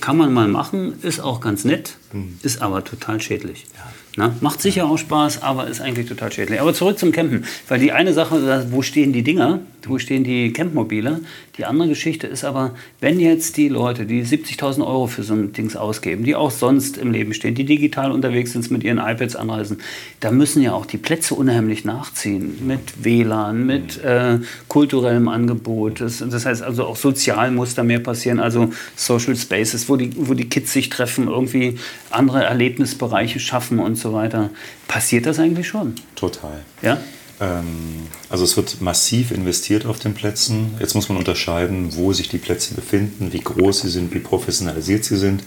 [0.00, 2.38] Kann man mal machen, ist auch ganz nett, mhm.
[2.42, 3.66] ist aber total schädlich.
[3.74, 3.92] Ja.
[4.16, 6.60] Na, macht sicher auch Spaß, aber ist eigentlich total schädlich.
[6.60, 7.44] Aber zurück zum Campen.
[7.66, 11.20] Weil die eine Sache, wo stehen die Dinger, wo stehen die Campmobile?
[11.58, 15.52] Die andere Geschichte ist aber, wenn jetzt die Leute, die 70.000 Euro für so ein
[15.52, 19.36] Dings ausgeben, die auch sonst im Leben stehen, die digital unterwegs sind, mit ihren iPads
[19.36, 19.78] anreisen,
[20.20, 22.66] da müssen ja auch die Plätze unheimlich nachziehen.
[22.66, 24.38] Mit WLAN, mit äh,
[24.68, 26.00] kulturellem Angebot.
[26.00, 28.40] Das, das, heißt also auch sozial muss da mehr passieren.
[28.40, 31.78] Also Social Spaces, wo die, wo die Kids sich treffen, irgendwie
[32.10, 34.50] andere Erlebnisbereiche schaffen und so weiter.
[34.88, 35.94] Passiert das eigentlich schon?
[36.14, 36.62] Total.
[36.82, 36.98] Ja?
[37.40, 40.74] Ähm, also es wird massiv investiert auf den Plätzen.
[40.78, 45.04] Jetzt muss man unterscheiden, wo sich die Plätze befinden, wie groß sie sind, wie professionalisiert
[45.04, 45.44] sie sind.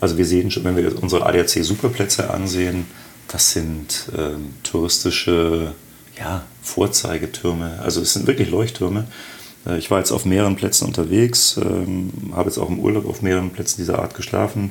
[0.00, 2.86] Also wir sehen schon, wenn wir unsere ADAC Superplätze ansehen,
[3.28, 5.72] das sind ähm, touristische
[6.18, 7.78] ja, Vorzeigetürme.
[7.82, 9.06] Also es sind wirklich Leuchttürme.
[9.66, 13.22] Äh, ich war jetzt auf mehreren Plätzen unterwegs, ähm, habe jetzt auch im Urlaub auf
[13.22, 14.70] mehreren Plätzen dieser Art geschlafen.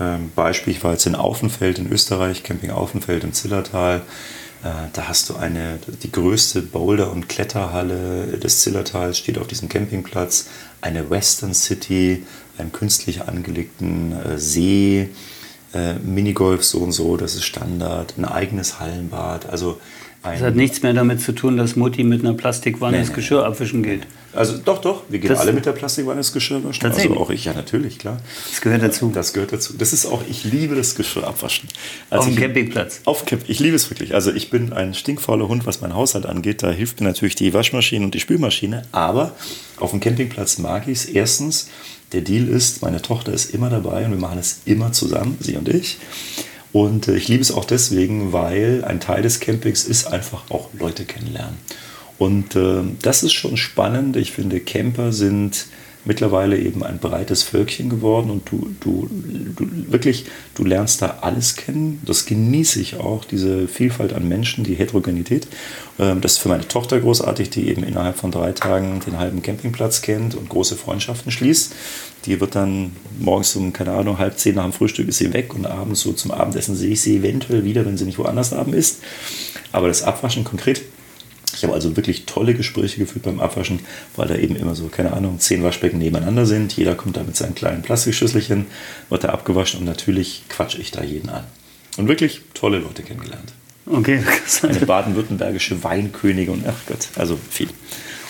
[0.00, 4.02] Ähm, Beispiel, ich war jetzt in Aufenfeld in Österreich, Camping Aufenfeld im Zillertal.
[4.62, 9.68] Äh, da hast du eine, die größte Boulder- und Kletterhalle des Zillertals, steht auf diesem
[9.68, 10.48] Campingplatz.
[10.80, 12.24] Eine Western City,
[12.58, 15.08] einen künstlich angelegten äh, See,
[15.74, 19.48] äh, Minigolf so und so, das ist Standard, ein eigenes Hallenbad.
[19.48, 19.80] Also
[20.22, 23.44] das hat nichts mehr damit zu tun, dass Mutti mit einer Plastikwanne nee, das Geschirr
[23.44, 24.06] abwischen geht.
[24.32, 26.86] Also doch, doch, wir gehen das alle mit der Plastikwanne das Geschirr waschen.
[26.86, 28.18] Also auch ich, ja natürlich, klar.
[28.48, 29.10] Das gehört dazu.
[29.12, 29.74] Das gehört dazu.
[29.76, 31.68] Das ist auch, ich liebe das Geschirr abwaschen.
[32.10, 33.00] Also auf dem Campingplatz?
[33.04, 34.14] Auf Camp, ich liebe es wirklich.
[34.14, 36.62] Also ich bin ein stinkfauler Hund, was mein Haushalt angeht.
[36.62, 38.82] Da hilft mir natürlich die Waschmaschine und die Spülmaschine.
[38.92, 39.34] Aber
[39.78, 41.04] auf dem Campingplatz mag ich es.
[41.06, 41.68] Erstens,
[42.12, 45.56] der Deal ist, meine Tochter ist immer dabei und wir machen es immer zusammen, sie
[45.56, 45.98] und ich.
[46.72, 50.68] Und äh, ich liebe es auch deswegen, weil ein Teil des Campings ist einfach auch
[50.78, 51.56] Leute kennenlernen.
[52.20, 54.14] Und äh, das ist schon spannend.
[54.14, 55.64] Ich finde, Camper sind
[56.04, 59.08] mittlerweile eben ein breites Völkchen geworden und du, du,
[59.56, 62.02] du wirklich, du lernst da alles kennen.
[62.04, 65.48] Das genieße ich auch, diese Vielfalt an Menschen, die Heterogenität.
[65.98, 69.40] Ähm, das ist für meine Tochter großartig, die eben innerhalb von drei Tagen den halben
[69.40, 71.74] Campingplatz kennt und große Freundschaften schließt.
[72.26, 75.54] Die wird dann morgens um, keine Ahnung, halb zehn nach dem Frühstück ist sie weg
[75.54, 78.74] und abends so zum Abendessen sehe ich sie eventuell wieder, wenn sie nicht woanders abend
[78.74, 78.98] ist.
[79.72, 80.82] Aber das Abwaschen konkret
[81.54, 83.80] ich habe also wirklich tolle Gespräche geführt beim Abwaschen,
[84.16, 86.76] weil da eben immer so, keine Ahnung, zehn Waschbecken nebeneinander sind.
[86.76, 88.66] Jeder kommt da mit seinen kleinen Plastikschüsselchen,
[89.08, 91.44] wird da abgewaschen und natürlich quatsche ich da jeden an.
[91.96, 93.52] Und wirklich tolle Leute kennengelernt.
[93.86, 94.22] Okay.
[94.62, 97.68] Eine baden-württembergische Weinkönigin und ach Gott, also viel.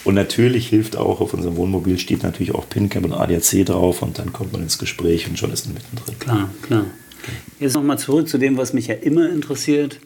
[0.04, 4.18] Und natürlich hilft auch, auf unserem Wohnmobil steht natürlich auch PINCAP und ADAC drauf und
[4.18, 6.18] dann kommt man ins Gespräch und schon ist man mittendrin.
[6.18, 6.86] Klar, klar.
[7.58, 10.00] Jetzt nochmal zurück zu dem, was mich ja immer interessiert.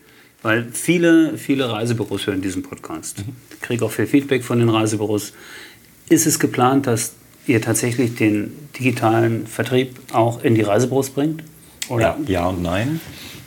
[0.44, 3.18] Weil viele, viele Reisebüros hören diesen Podcast.
[3.18, 3.32] Mhm.
[3.54, 5.32] Ich kriege auch viel Feedback von den Reisebüros.
[6.10, 7.14] ist es geplant, dass
[7.46, 11.42] ihr tatsächlich den digitalen Vertrieb auch in die Reisebüros bringt?
[11.88, 12.18] Oder?
[12.26, 13.00] Ja, ja und nein.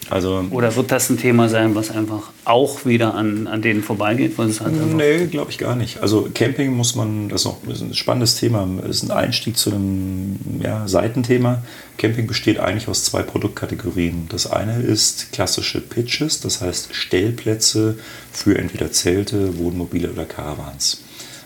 [0.09, 4.37] Also, Oder wird das ein Thema sein, was einfach auch wieder an, an denen vorbeigeht?
[4.37, 6.01] Weil es halt nee, glaube ich gar nicht.
[6.01, 9.71] Also Camping muss man, das ist noch ist ein spannendes Thema, ist ein Einstieg zu
[9.71, 11.61] einem ja, Seitenthema.
[11.97, 14.27] Camping besteht eigentlich aus zwei Produktkategorien.
[14.29, 17.97] Das eine ist klassische Pitches, das heißt Stellplätze
[18.31, 21.01] für entweder Zelte, Wohnmobile oder Caravans.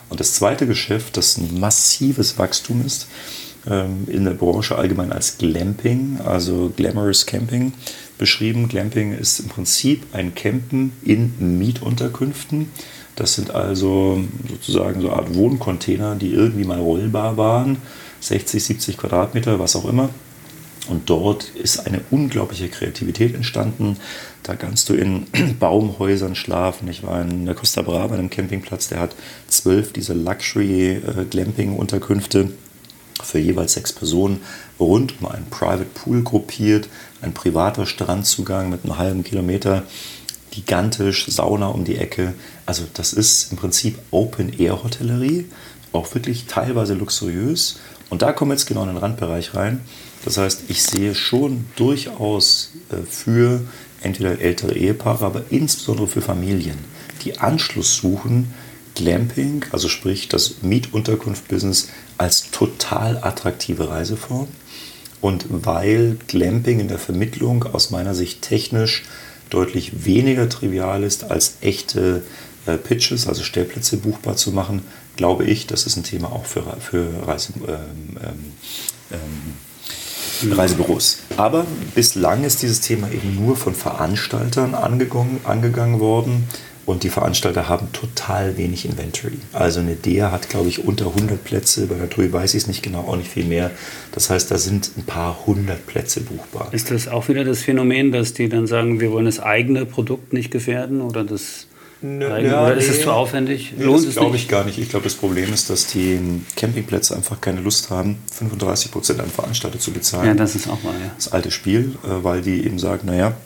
[0.08, 3.08] Und das zweite Geschäft, das ein massives Wachstum ist,
[3.66, 7.72] ähm, in der Branche allgemein als Glamping, also Glamorous Camping
[8.18, 8.68] beschrieben.
[8.68, 12.68] Glamping ist im Prinzip ein Campen in Mietunterkünften.
[13.16, 17.78] Das sind also sozusagen so eine Art Wohncontainer, die irgendwie mal rollbar waren,
[18.20, 20.08] 60, 70 Quadratmeter, was auch immer.
[20.88, 23.98] Und dort ist eine unglaubliche Kreativität entstanden.
[24.42, 25.28] Da kannst du in
[25.60, 26.88] Baumhäusern schlafen.
[26.88, 29.14] Ich war in der Costa Brava, einem Campingplatz, der hat
[29.46, 32.48] zwölf dieser Luxury-Glamping-Unterkünfte äh,
[33.22, 34.40] für jeweils sechs Personen
[34.82, 36.88] rund um einen Private Pool gruppiert,
[37.20, 39.84] ein privater Strandzugang mit einem halben Kilometer,
[40.50, 42.34] gigantisch, Sauna um die Ecke.
[42.66, 45.46] Also das ist im Prinzip Open-Air-Hotellerie,
[45.92, 47.78] auch wirklich teilweise luxuriös.
[48.10, 49.80] Und da kommen wir jetzt genau in den Randbereich rein.
[50.24, 53.62] Das heißt, ich sehe schon durchaus äh, für
[54.02, 56.78] entweder ältere Ehepaare, aber insbesondere für Familien,
[57.24, 58.52] die Anschluss suchen,
[58.94, 64.48] Glamping, also sprich das Mietunterkunft-Business, als total attraktive Reiseform.
[65.22, 69.04] Und weil Glamping in der Vermittlung aus meiner Sicht technisch
[69.48, 72.22] deutlich weniger trivial ist, als echte
[72.66, 74.82] äh, Pitches, also Stellplätze buchbar zu machen,
[75.16, 78.52] glaube ich, das ist ein Thema auch für, für Reise, ähm, ähm,
[80.42, 81.18] ähm, Reisebüros.
[81.36, 86.48] Aber bislang ist dieses Thema eben nur von Veranstaltern angegangen, angegangen worden.
[86.84, 89.38] Und die Veranstalter haben total wenig Inventory.
[89.52, 91.86] Also eine DEA hat, glaube ich, unter 100 Plätze.
[91.86, 93.70] Bei der TUI weiß ich es nicht genau, auch nicht viel mehr.
[94.10, 96.68] Das heißt, da sind ein paar hundert Plätze buchbar.
[96.72, 100.32] Ist das auch wieder das Phänomen, dass die dann sagen, wir wollen das eigene Produkt
[100.32, 101.66] nicht gefährden oder das
[102.04, 103.74] Nö, ja, oder ist nee, es zu aufwendig?
[103.78, 104.76] Nee, Lohnt das glaube ich gar nicht.
[104.76, 106.18] Ich glaube, das Problem ist, dass die
[106.56, 110.26] Campingplätze einfach keine Lust haben, 35 Prozent an Veranstalter zu bezahlen.
[110.26, 111.12] Ja, das ist auch mal, ja.
[111.14, 113.36] Das alte Spiel, äh, weil die eben sagen, naja,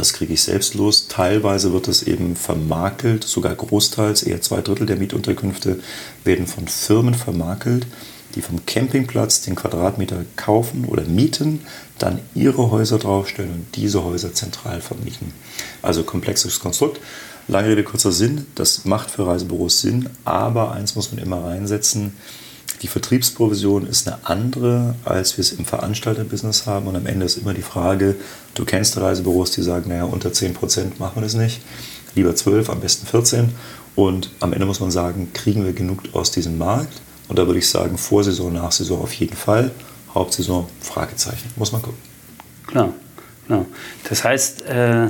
[0.00, 1.08] das kriege ich selbst los.
[1.08, 5.78] Teilweise wird es eben vermakelt, sogar großteils, eher zwei Drittel der Mietunterkünfte
[6.24, 7.86] werden von Firmen vermakelt,
[8.34, 11.60] die vom Campingplatz den Quadratmeter kaufen oder mieten,
[11.98, 15.34] dann ihre Häuser draufstellen und diese Häuser zentral vermieten.
[15.82, 16.98] Also komplexes Konstrukt.
[17.46, 22.14] Lange Rede, kurzer Sinn, das macht für Reisebüros Sinn, aber eins muss man immer reinsetzen,
[22.82, 26.86] die Vertriebsprovision ist eine andere, als wir es im Veranstalterbusiness haben.
[26.86, 28.16] Und am Ende ist immer die Frage,
[28.54, 31.60] du kennst Reisebüros, die sagen, naja, unter 10% machen wir das nicht.
[32.14, 33.50] Lieber 12, am besten 14.
[33.96, 37.02] Und am Ende muss man sagen, kriegen wir genug aus diesem Markt?
[37.28, 39.70] Und da würde ich sagen, Vorsaison, Nachsaison auf jeden Fall.
[40.14, 41.50] Hauptsaison, Fragezeichen.
[41.56, 41.98] Muss man gucken.
[42.66, 42.94] Klar,
[43.46, 43.66] klar.
[44.08, 45.08] Das heißt, äh,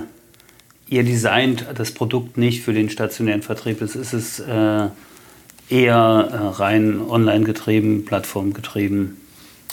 [0.89, 3.81] ihr designt das Produkt nicht für den stationären Vertrieb.
[3.81, 4.41] Es ist es...
[4.41, 4.89] Äh
[5.71, 9.17] eher äh, rein online getrieben, Plattform getrieben?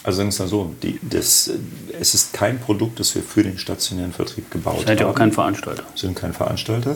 [0.04, 1.52] Also sagen wir es mal so, die, das,
[2.00, 4.88] es ist kein Produkt, das wir für den stationären Vertrieb gebaut haben.
[4.88, 5.84] Seid ihr auch kein Veranstalter?
[5.84, 6.96] Wir sind kein Veranstalter.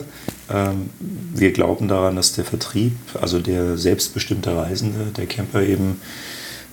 [0.50, 6.00] Ähm, wir glauben daran, dass der Vertrieb, also der selbstbestimmte Reisende, der Camper eben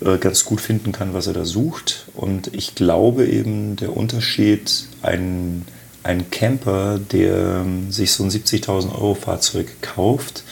[0.02, 2.06] äh, ganz gut finden kann, was er da sucht.
[2.14, 5.66] Und ich glaube eben, der Unterschied, ein,
[6.04, 10.44] ein Camper, der ähm, sich so ein 70.000 Euro Fahrzeug kauft,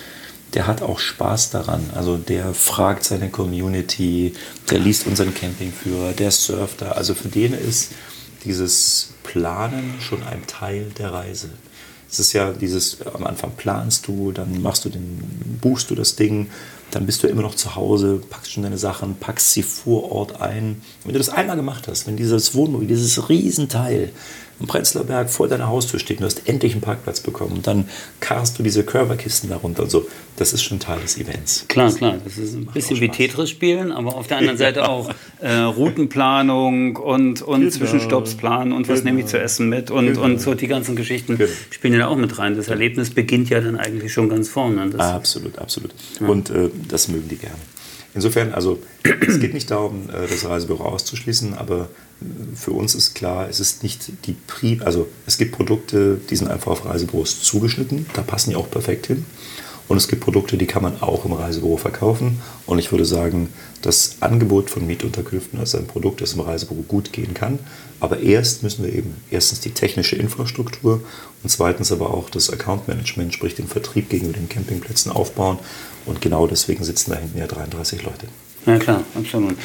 [0.53, 1.89] der hat auch Spaß daran.
[1.93, 4.33] Also der fragt seine Community,
[4.69, 6.91] der liest unseren Campingführer, der surft da.
[6.91, 7.91] Also für den ist
[8.45, 11.49] dieses Planen schon ein Teil der Reise.
[12.09, 16.15] Es ist ja dieses, am Anfang planst du, dann machst du den, buchst du das
[16.15, 16.49] Ding,
[16.91, 20.39] dann bist du immer noch zu Hause, packst schon deine Sachen, packst sie vor Ort
[20.39, 20.81] ein.
[21.03, 24.11] Wenn du das einmal gemacht hast, wenn dieses Wohnmobil, dieses Riesenteil
[24.59, 27.67] im Prenzlauer Berg vor deiner Haustür steht und du hast endlich einen Parkplatz bekommen und
[27.67, 27.87] dann
[28.19, 30.07] karst du diese Curverkisten darunter und so.
[30.37, 31.65] Das ist schon Teil des Events.
[31.67, 32.17] Klar, klar.
[32.23, 35.09] Das ist ein bisschen wie Tetris spielen, aber auf der anderen Seite auch
[35.41, 37.71] äh, Routenplanung und, und genau.
[37.71, 39.11] Zwischenstoppsplan und was genau.
[39.11, 40.23] nehme ich zu essen mit und, genau.
[40.23, 41.49] und so die ganzen Geschichten genau.
[41.71, 42.55] spielen ja auch mit rein.
[42.55, 44.89] Das Erlebnis beginnt ja dann eigentlich schon ganz vorne.
[44.89, 45.91] Das absolut, absolut.
[46.19, 46.27] Ja.
[46.27, 47.57] Und äh, das mögen die gerne.
[48.13, 48.79] Insofern, also
[49.27, 51.89] es geht nicht darum, äh, das Reisebüro auszuschließen, aber
[52.55, 56.49] für uns ist klar, es ist nicht die Pri also es gibt Produkte, die sind
[56.49, 59.25] einfach auf Reisebüros zugeschnitten, da passen die auch perfekt hin.
[59.87, 62.41] Und es gibt Produkte, die kann man auch im Reisebüro verkaufen.
[62.65, 63.49] Und ich würde sagen,
[63.81, 67.59] das Angebot von Mietunterkünften als ein Produkt, das im Reisebüro gut gehen kann.
[67.99, 71.01] Aber erst müssen wir eben erstens die technische Infrastruktur
[71.41, 75.57] und zweitens aber auch das Account Management, sprich den Vertrieb gegenüber den Campingplätzen aufbauen.
[76.05, 78.27] Und genau deswegen sitzen da hinten ja 33 Leute.
[78.65, 79.55] Ja klar, absolut.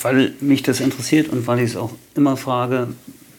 [0.00, 2.88] Weil mich das interessiert und weil ich es auch immer frage,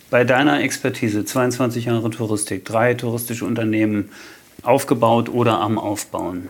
[0.10, 4.10] bei deiner Expertise, 22 Jahre Touristik, drei touristische Unternehmen
[4.64, 6.50] aufgebaut oder am Aufbauen.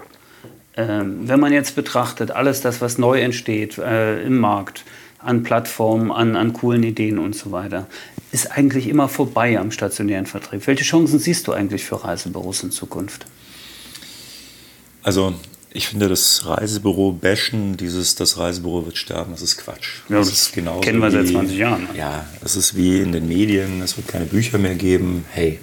[0.75, 4.85] Ähm, wenn man jetzt betrachtet, alles das, was neu entsteht äh, im Markt,
[5.19, 7.87] an Plattformen, an, an coolen Ideen und so weiter,
[8.31, 10.67] ist eigentlich immer vorbei am stationären Vertrieb.
[10.67, 13.25] Welche Chancen siehst du eigentlich für Reisebüros in Zukunft?
[15.01, 15.33] Also
[15.71, 20.01] ich finde das Reisebüro bashen, dieses das Reisebüro wird sterben, das ist Quatsch.
[20.09, 21.83] Ja, das, das kennen wir seit 20 Jahren.
[21.83, 21.89] Ne?
[21.97, 25.25] Ja, es ist wie in den Medien, es wird keine Bücher mehr geben.
[25.31, 25.59] Hey,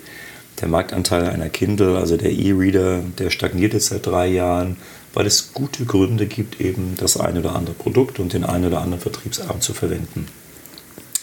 [0.61, 4.77] der Marktanteil einer Kindle, also der E-Reader, der stagniert jetzt seit drei Jahren,
[5.15, 8.81] weil es gute Gründe gibt, eben das eine oder andere Produkt und den einen oder
[8.81, 10.29] anderen Vertriebsarm zu verwenden.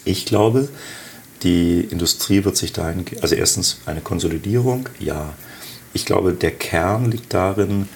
[0.04, 0.70] Ich glaube,
[1.44, 5.34] die Industrie wird sich dahin, also erstens eine Konsolidierung, ja.
[5.94, 7.90] Ich glaube, der Kern liegt darin,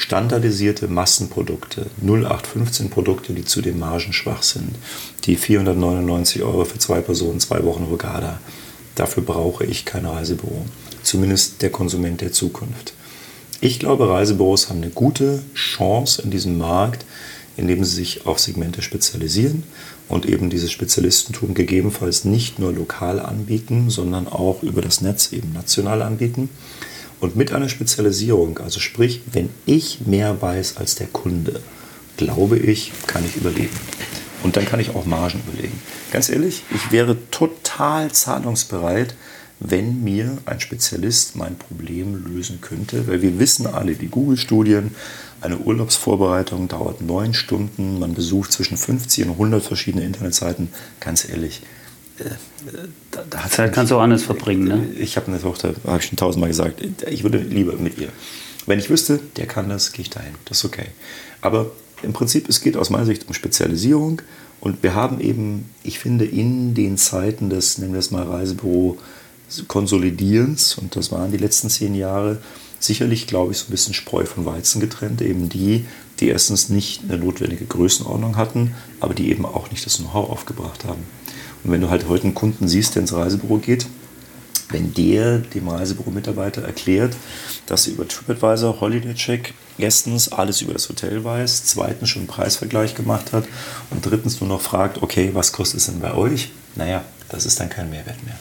[0.00, 4.74] standardisierte Massenprodukte, 0815 Produkte, die zudem margenschwach sind,
[5.24, 8.40] die 499 Euro für zwei Personen, zwei Wochen Rugada.
[8.94, 10.64] Dafür brauche ich kein Reisebüro.
[11.02, 12.94] Zumindest der Konsument der Zukunft.
[13.60, 17.04] Ich glaube, Reisebüros haben eine gute Chance in diesem Markt,
[17.58, 19.64] indem sie sich auf Segmente spezialisieren
[20.08, 25.52] und eben dieses Spezialistentum gegebenenfalls nicht nur lokal anbieten, sondern auch über das Netz eben
[25.52, 26.48] national anbieten.
[27.20, 31.60] Und mit einer Spezialisierung, also sprich, wenn ich mehr weiß als der Kunde,
[32.16, 33.76] glaube ich, kann ich überleben.
[34.42, 35.78] Und dann kann ich auch Margen überlegen.
[36.10, 39.14] Ganz ehrlich, ich wäre total zahlungsbereit,
[39.60, 44.94] wenn mir ein Spezialist mein Problem lösen könnte, weil wir wissen alle, die Google-Studien,
[45.42, 50.68] eine Urlaubsvorbereitung dauert neun Stunden, man besucht zwischen 50 und 100 verschiedene Internetseiten.
[50.98, 51.60] Ganz ehrlich,
[53.10, 54.86] da, da Zeit kannst du auch anders verbringen, ne?
[54.98, 58.08] Ich habe eine Tochter, habe ich schon tausendmal gesagt, ich würde lieber mit ihr.
[58.66, 60.34] Wenn ich wüsste, der kann das, gehe ich dahin.
[60.44, 60.86] Das ist okay.
[61.40, 61.70] Aber
[62.02, 64.22] im Prinzip, es geht aus meiner Sicht um Spezialisierung.
[64.60, 68.98] Und wir haben eben, ich finde, in den Zeiten des, nennen wir es mal Reisebüro,
[69.66, 72.38] Konsolidierens, und das waren die letzten zehn Jahre,
[72.78, 75.22] sicherlich, glaube ich, so ein bisschen Spreu von Weizen getrennt.
[75.22, 75.86] Eben die,
[76.20, 80.84] die erstens nicht eine notwendige Größenordnung hatten, aber die eben auch nicht das Know-how aufgebracht
[80.84, 81.02] haben.
[81.64, 83.86] Und wenn du halt heute einen Kunden siehst, der ins Reisebüro geht,
[84.70, 87.16] wenn der dem Reisebüro-Mitarbeiter erklärt,
[87.66, 92.28] dass er über TripAdvisor, Holiday Check erstens alles über das Hotel weiß, zweitens schon einen
[92.28, 93.46] Preisvergleich gemacht hat
[93.90, 96.50] und drittens nur noch fragt, okay, was kostet es denn bei euch?
[96.76, 98.38] Naja, das ist dann kein Mehrwert mehr.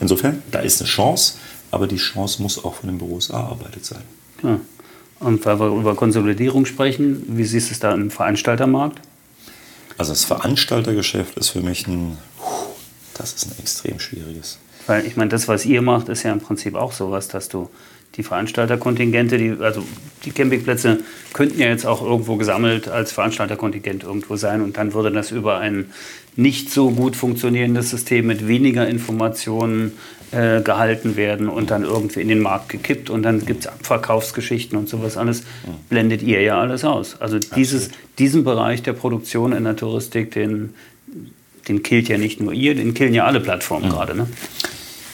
[0.00, 1.34] Insofern, da ist eine Chance,
[1.70, 4.02] aber die Chance muss auch von den Büros erarbeitet sein.
[4.42, 4.60] Ja.
[5.24, 9.00] Und weil wir über Konsolidierung sprechen, wie siehst du es da im Veranstaltermarkt?
[9.96, 12.18] Also das Veranstaltergeschäft ist für mich ein,
[13.14, 14.58] das ist ein extrem schwieriges.
[14.86, 17.70] Weil ich meine, das, was ihr macht, ist ja im Prinzip auch sowas, dass du
[18.16, 19.82] die Veranstalterkontingente, die, also
[20.26, 20.98] die Campingplätze
[21.32, 25.58] könnten ja jetzt auch irgendwo gesammelt als Veranstalterkontingent irgendwo sein und dann würde das über
[25.58, 25.90] ein
[26.36, 29.92] nicht so gut funktionierendes System mit weniger Informationen
[30.32, 34.76] äh, gehalten werden und dann irgendwie in den Markt gekippt und dann gibt es Abverkaufsgeschichten
[34.76, 35.44] und sowas alles,
[35.88, 37.20] blendet ihr ja alles aus.
[37.20, 40.74] Also dieses, diesen Bereich der Produktion in der Touristik, den,
[41.68, 43.92] den killt ja nicht nur ihr, den killen ja alle Plattformen mhm.
[43.92, 44.16] gerade.
[44.16, 44.26] Ne?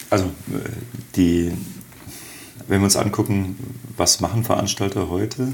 [0.09, 0.68] Also äh,
[1.16, 1.53] die,
[2.66, 3.57] wenn wir uns angucken,
[3.97, 5.53] was machen Veranstalter heute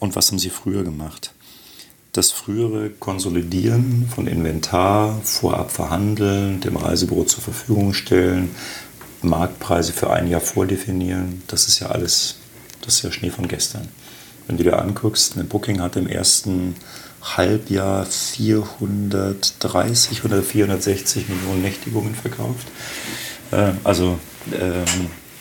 [0.00, 1.32] und was haben sie früher gemacht?
[2.12, 8.50] Das frühere Konsolidieren von Inventar, vorab verhandeln, dem Reisebüro zur Verfügung stellen,
[9.22, 12.36] Marktpreise für ein Jahr vordefinieren, das ist ja alles,
[12.82, 13.88] das ist ja Schnee von gestern.
[14.46, 16.74] Wenn du dir anguckst, eine Booking hat im ersten
[17.22, 22.66] Halbjahr 430 oder 460 Millionen Nächtigungen verkauft.
[23.52, 24.18] Ähm, also
[24.52, 24.84] ähm,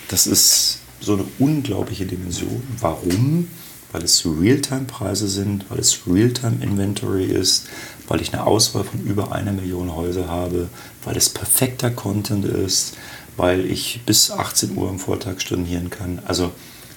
[0.07, 2.61] das ist so eine unglaubliche Dimension.
[2.79, 3.47] Warum?
[3.91, 7.67] Weil es Realtime-Preise sind, weil es Realtime-Inventory ist,
[8.07, 10.69] weil ich eine Auswahl von über einer Million Häuser habe,
[11.03, 12.93] weil es perfekter Content ist,
[13.37, 16.19] weil ich bis 18 Uhr am Vortag stornieren kann.
[16.25, 16.51] Also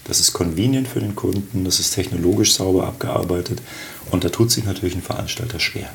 [0.04, 3.62] das ist convenient für den Kunden, das ist technologisch sauber abgearbeitet
[4.10, 5.90] und da tut sich natürlich ein Veranstalter schwer.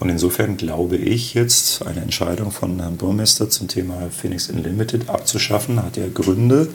[0.00, 5.80] Und insofern glaube ich jetzt, eine Entscheidung von Herrn Burmester zum Thema Phoenix Unlimited abzuschaffen,
[5.80, 6.68] hat ja Gründe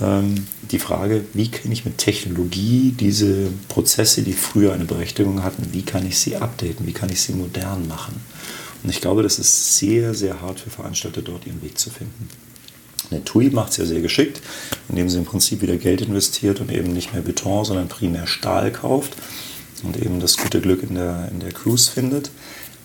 [0.00, 5.82] die Frage, wie kann ich mit Technologie diese Prozesse, die früher eine Berechtigung hatten, wie
[5.82, 8.20] kann ich sie updaten, wie kann ich sie modern machen.
[8.82, 12.28] Und ich glaube, das ist sehr, sehr hart für Veranstalter, dort ihren Weg zu finden.
[13.10, 14.40] Eine TUI macht es ja sehr geschickt,
[14.88, 18.72] indem sie im Prinzip wieder Geld investiert und eben nicht mehr Beton, sondern primär Stahl
[18.72, 19.12] kauft
[19.84, 22.30] und eben das gute Glück in der, in der Cruise findet.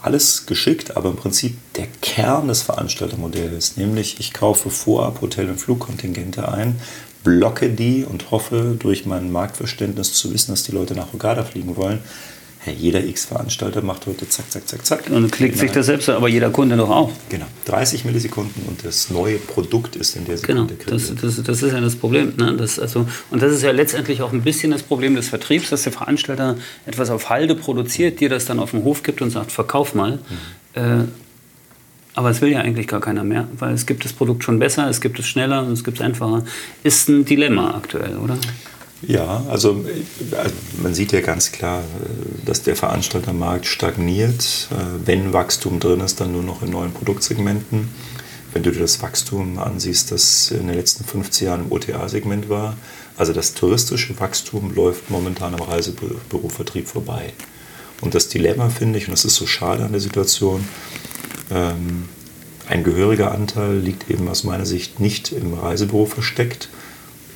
[0.01, 5.59] Alles geschickt, aber im Prinzip der Kern des Veranstaltermodells, nämlich ich kaufe vorab Hotel- und
[5.59, 6.79] Flugkontingente ein,
[7.23, 11.75] blocke die und hoffe durch mein Marktverständnis zu wissen, dass die Leute nach Hogada fliegen
[11.75, 11.99] wollen,
[12.61, 15.09] Hey, jeder X-Veranstalter macht heute zack, zack, zack, zack.
[15.09, 17.11] Und klickt sich das selbst, aber jeder Kunde doch auch.
[17.29, 21.63] Genau, 30 Millisekunden und das neue Produkt ist in der Sekunde genau, das, das, das,
[21.63, 22.33] ist ja das Problem.
[22.35, 22.57] Ne?
[22.57, 25.83] Das, also, und das ist ja letztendlich auch ein bisschen das Problem des Vertriebs, dass
[25.83, 29.53] der Veranstalter etwas auf Halde produziert, dir das dann auf den Hof gibt und sagt,
[29.53, 30.19] verkauf mal.
[30.75, 30.81] Mhm.
[30.81, 31.03] Äh,
[32.15, 34.89] aber es will ja eigentlich gar keiner mehr, weil es gibt das Produkt schon besser,
[34.89, 36.43] es gibt es schneller und es gibt es einfacher.
[36.83, 38.37] Ist ein Dilemma aktuell, oder?
[39.01, 39.85] Ja, also,
[40.37, 44.67] also, man sieht ja ganz klar, äh, dass der Veranstaltermarkt stagniert.
[44.71, 47.89] Äh, wenn Wachstum drin ist, dann nur noch in neuen Produktsegmenten.
[48.51, 52.75] Wenn du dir das Wachstum ansiehst, das in den letzten 15 Jahren im OTA-Segment war,
[53.15, 57.33] also das touristische Wachstum läuft momentan am Reisebürovertrieb vorbei.
[58.01, 60.67] Und das Dilemma finde ich, und das ist so schade an der Situation,
[61.51, 62.09] ähm,
[62.67, 66.69] ein gehöriger Anteil liegt eben aus meiner Sicht nicht im Reisebüro versteckt,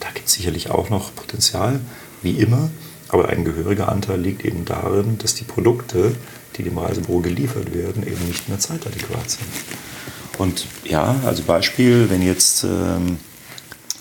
[0.04, 1.80] da gibt es sicherlich auch noch Potenzial,
[2.22, 2.70] wie immer.
[3.08, 6.16] Aber ein gehöriger Anteil liegt eben darin, dass die Produkte,
[6.58, 9.48] die dem Reisebüro geliefert werden, eben nicht mehr zeitadäquat sind.
[10.38, 13.18] Und ja, also Beispiel, wenn jetzt ähm,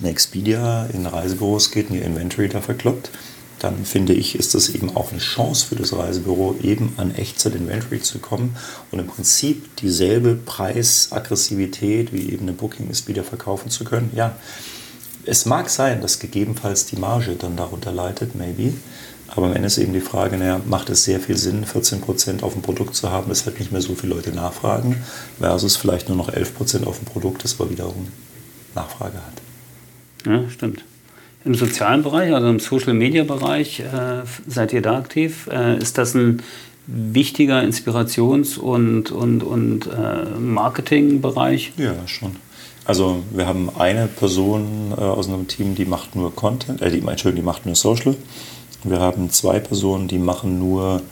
[0.00, 3.10] eine Expedia in Reisebüros geht und ihr Inventory da verkloppt,
[3.58, 8.00] dann finde ich, ist das eben auch eine Chance für das Reisebüro, eben an Echtzeit-Inventory
[8.00, 8.56] zu kommen
[8.90, 14.10] und im Prinzip dieselbe Preisaggressivität wie eben eine Booking Expedia verkaufen zu können.
[14.16, 14.34] Ja,
[15.24, 18.74] es mag sein, dass gegebenenfalls die Marge dann darunter leidet, maybe.
[19.34, 22.52] Aber am Ende ist eben die Frage, naja, macht es sehr viel Sinn, 14% auf
[22.52, 24.96] dem Produkt zu haben, das halt nicht mehr so viele Leute nachfragen,
[25.38, 28.08] versus vielleicht nur noch 11% auf dem Produkt, das aber wiederum
[28.74, 30.26] Nachfrage hat.
[30.26, 30.84] Ja, stimmt.
[31.44, 35.48] Im sozialen Bereich, also im Social-Media-Bereich, äh, seid ihr da aktiv?
[35.50, 36.42] Äh, ist das ein
[36.86, 41.72] wichtiger Inspirations- und, und, und äh, Marketingbereich?
[41.78, 42.36] Ja, schon.
[42.84, 46.98] Also wir haben eine Person äh, aus unserem Team, die macht nur Content, äh, die,
[46.98, 48.16] Entschuldigung, die macht nur Social.
[48.82, 51.02] Wir haben zwei Personen, die machen nur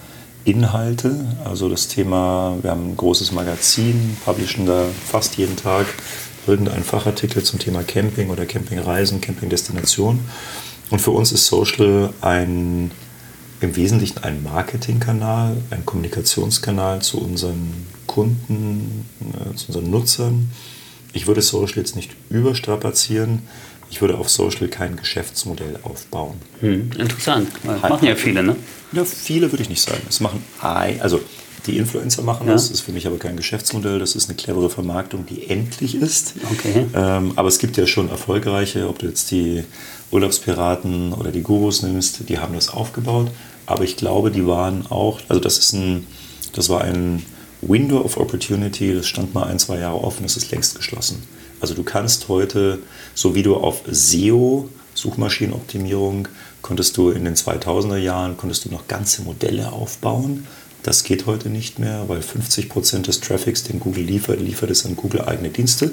[0.45, 5.87] Inhalte, also das Thema, wir haben ein großes Magazin, publishen da fast jeden Tag
[6.47, 10.21] irgendeinen Fachartikel zum Thema Camping oder Campingreisen, Campingdestination.
[10.91, 12.91] Und für uns ist Social ein,
[13.61, 20.51] im Wesentlichen ein Marketingkanal, ein Kommunikationskanal zu unseren Kunden, äh, zu unseren Nutzern
[21.13, 23.43] ich würde Social jetzt nicht überstrapazieren.
[23.91, 26.37] Ich würde auf Social kein Geschäftsmodell aufbauen.
[26.61, 27.49] Hm, interessant.
[27.65, 28.57] Das machen ja viele, ne?
[28.93, 30.01] Ja, viele würde ich nicht sagen.
[30.07, 31.21] Das machen, also
[31.67, 32.53] die Influencer machen ja.
[32.53, 32.69] das.
[32.69, 33.99] Das ist für mich aber kein Geschäftsmodell.
[33.99, 36.35] Das ist eine clevere Vermarktung, die endlich ist.
[36.53, 36.87] Okay.
[36.95, 39.65] Ähm, aber es gibt ja schon erfolgreiche, ob du jetzt die
[40.11, 43.31] Urlaubspiraten oder die Gurus nimmst, die haben das aufgebaut.
[43.67, 46.07] Aber ich glaube, die waren auch, also das ist ein,
[46.53, 47.25] das war ein
[47.63, 51.23] Window of Opportunity, das stand mal ein, zwei Jahre offen, das ist längst geschlossen.
[51.61, 52.79] Also du kannst heute,
[53.15, 56.29] so wie du auf SEO, Suchmaschinenoptimierung,
[56.63, 60.47] konntest du in den 2000er Jahren, konntest du noch ganze Modelle aufbauen.
[60.83, 64.97] Das geht heute nicht mehr, weil 50% des Traffics, den Google liefert, liefert es an
[64.97, 65.91] Google eigene Dienste.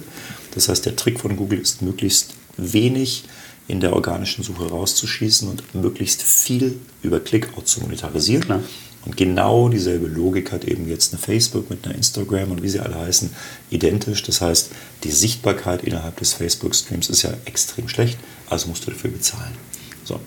[0.55, 3.26] Das heißt, der Trick von Google ist möglichst wenig
[3.68, 8.43] in der organischen Suche rauszuschießen und möglichst viel über Clickout zu monetarisieren.
[8.43, 8.61] Klar.
[9.08, 12.82] Und genau dieselbe Logik hat eben jetzt eine Facebook mit einer Instagram und wie sie
[12.82, 13.30] alle heißen,
[13.70, 14.22] identisch.
[14.24, 14.70] Das heißt,
[15.05, 19.53] die Sichtbarkeit innerhalb des Facebook-Streams ist ja extrem schlecht, also musst du dafür bezahlen.
[20.03, 20.20] So.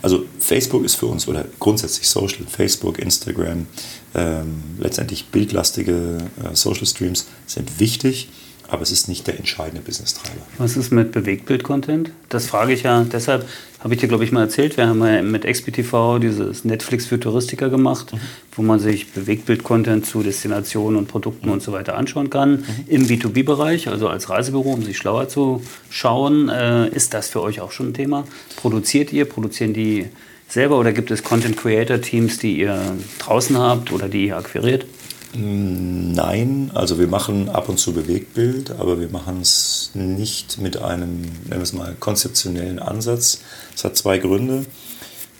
[0.00, 3.66] Also Facebook ist für uns oder grundsätzlich Social, Facebook, Instagram,
[4.14, 8.30] ähm, letztendlich bildlastige äh, Social Streams sind wichtig
[8.72, 10.40] aber es ist nicht der entscheidende Business-Treiber.
[10.56, 12.10] Was ist mit Bewegtbild-Content?
[12.30, 13.46] Das frage ich ja deshalb,
[13.80, 14.78] habe ich dir, glaube ich, mal erzählt.
[14.78, 18.20] Wir haben ja mit XPTV dieses Netflix für Touristiker gemacht, mhm.
[18.52, 21.52] wo man sich Bewegtbild-Content zu Destinationen und Produkten mhm.
[21.52, 22.52] und so weiter anschauen kann.
[22.52, 22.64] Mhm.
[22.86, 26.48] Im B2B-Bereich, also als Reisebüro, um sich schlauer zu schauen.
[26.48, 28.24] Äh, ist das für euch auch schon ein Thema?
[28.56, 29.26] Produziert ihr?
[29.26, 30.06] Produzieren die
[30.48, 34.86] selber oder gibt es Content-Creator-Teams, die ihr draußen habt oder die ihr akquiriert?
[35.34, 41.22] Nein, also wir machen ab und zu Bewegtbild, aber wir machen es nicht mit einem,
[41.22, 43.40] nennen wir es mal, konzeptionellen Ansatz.
[43.74, 44.66] Es hat zwei Gründe.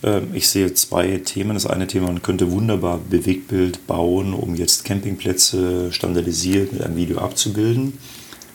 [0.03, 1.55] Ähm, ich sehe zwei Themen.
[1.55, 7.19] Das eine Thema, man könnte wunderbar Bewegtbild bauen, um jetzt Campingplätze standardisiert mit einem Video
[7.19, 7.99] abzubilden.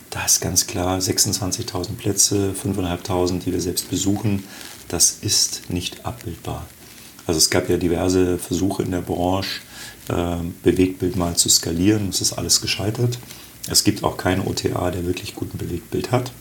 [0.09, 4.43] Da ist ganz klar 26.000 Plätze, 5.500, die wir selbst besuchen.
[4.87, 6.65] Das ist nicht abbildbar.
[7.27, 9.59] Also es gab ja diverse Versuche in der Branche,
[10.07, 12.09] äh, Bewegtbild mal zu skalieren.
[12.09, 13.19] Es ist alles gescheitert.
[13.69, 16.31] Es gibt auch keinen OTA, der wirklich guten Bewegtbild hat.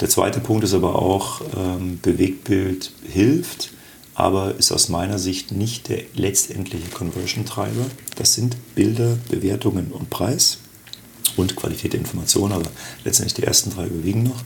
[0.00, 3.72] Der zweite Punkt ist aber auch, ähm, Bewegtbild hilft,
[4.14, 7.86] aber ist aus meiner Sicht nicht der letztendliche Conversion-Treiber.
[8.16, 10.58] Das sind Bilder, Bewertungen und Preis
[11.36, 12.70] und Qualität der Information, aber
[13.04, 14.42] letztendlich die ersten drei überwiegen noch.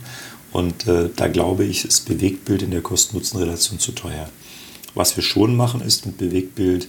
[0.51, 4.29] Und äh, da glaube ich, ist Bewegtbild in der Kosten-Nutzen-Relation zu teuer.
[4.95, 6.87] Was wir schon machen, ist mit Bewegtbild,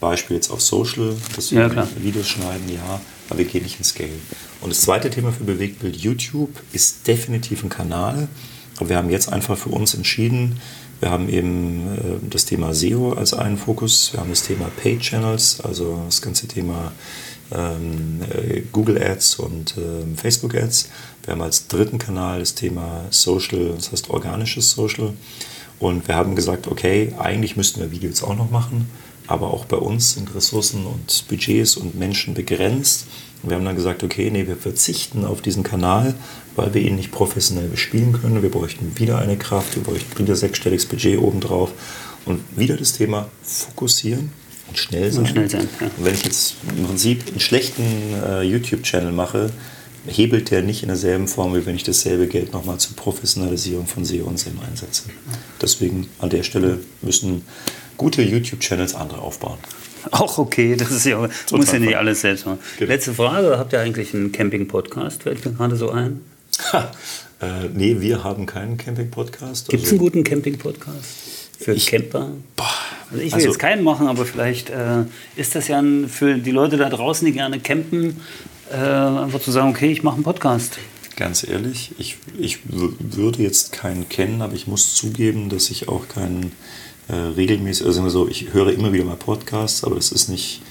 [0.00, 3.00] Beispiel jetzt auf Social, dass wir ja, Videos schneiden, ja,
[3.30, 4.10] aber wir gehen nicht ins Scale.
[4.60, 8.28] Und das zweite Thema für Bewegtbild YouTube ist definitiv ein Kanal.
[8.76, 10.60] Aber wir haben jetzt einfach für uns entschieden,
[11.00, 15.00] wir haben eben äh, das Thema SEO als einen Fokus, wir haben das Thema Paid
[15.00, 16.92] Channels, also das ganze Thema
[17.52, 20.88] ähm, äh, Google Ads und ähm, Facebook Ads.
[21.24, 25.12] Wir haben als dritten Kanal das Thema Social, das heißt organisches Social.
[25.78, 28.88] Und wir haben gesagt, okay, eigentlich müssten wir Videos auch noch machen,
[29.26, 33.06] aber auch bei uns sind Ressourcen und Budgets und Menschen begrenzt.
[33.42, 36.14] Und wir haben dann gesagt, okay, nee, wir verzichten auf diesen Kanal,
[36.56, 38.42] weil wir ihn nicht professionell bespielen können.
[38.42, 41.72] Wir bräuchten wieder eine Kraft, wir bräuchten wieder sechsstelliges Budget obendrauf.
[42.24, 44.30] Und wieder das Thema fokussieren
[44.68, 45.20] und schnell sein.
[45.20, 45.86] Und schnell sein ja.
[45.86, 47.82] Und wenn ich jetzt im Prinzip einen schlechten
[48.26, 49.50] äh, YouTube-Channel mache,
[50.06, 54.04] hebelt der nicht in derselben Form, wie wenn ich dasselbe Geld nochmal zur Professionalisierung von
[54.04, 55.04] SEO und SEM einsetze.
[55.60, 57.42] Deswegen an der Stelle müssen
[57.96, 59.58] gute YouTube-Channels andere aufbauen.
[60.10, 62.58] Auch okay, das ist ja, muss ja nicht alles selbst machen.
[62.78, 62.92] Genau.
[62.92, 65.22] Letzte Frage, habt ihr eigentlich einen Camping-Podcast?
[65.22, 66.20] Fällt mir gerade so ein.
[67.40, 69.68] äh, nee, wir haben keinen Camping-Podcast.
[69.68, 72.32] Gibt es also, einen guten Camping-Podcast für ich, Camper?
[72.56, 72.66] Boah,
[73.10, 75.04] also ich will also, jetzt keinen machen, aber vielleicht äh,
[75.36, 78.20] ist das ja ein, für die Leute da draußen, die gerne campen,
[78.72, 80.78] äh, einfach zu sagen, okay, ich mache einen Podcast.
[81.16, 86.08] Ganz ehrlich, ich, ich würde jetzt keinen kennen, aber ich muss zugeben, dass ich auch
[86.08, 86.52] keinen
[87.08, 90.62] äh, regelmäßig, also so, ich höre immer wieder mal Podcasts, aber das ist nicht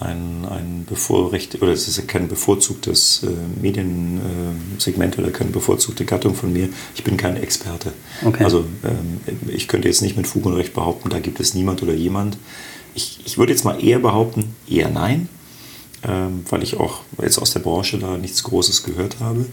[0.00, 6.34] ein, ein bevorrecht oder es ist kein bevorzugtes äh, Mediensegment äh, oder keine bevorzugte Gattung
[6.34, 6.68] von mir.
[6.96, 7.92] Ich bin kein Experte.
[8.24, 8.42] Okay.
[8.42, 11.82] Also ähm, ich könnte jetzt nicht mit Fug und Recht behaupten, da gibt es niemand
[11.82, 12.36] oder jemand.
[12.96, 15.28] Ich, ich würde jetzt mal eher behaupten, eher nein
[16.06, 19.46] ähm, weil ich auch jetzt aus der Branche da nichts Großes gehört habe.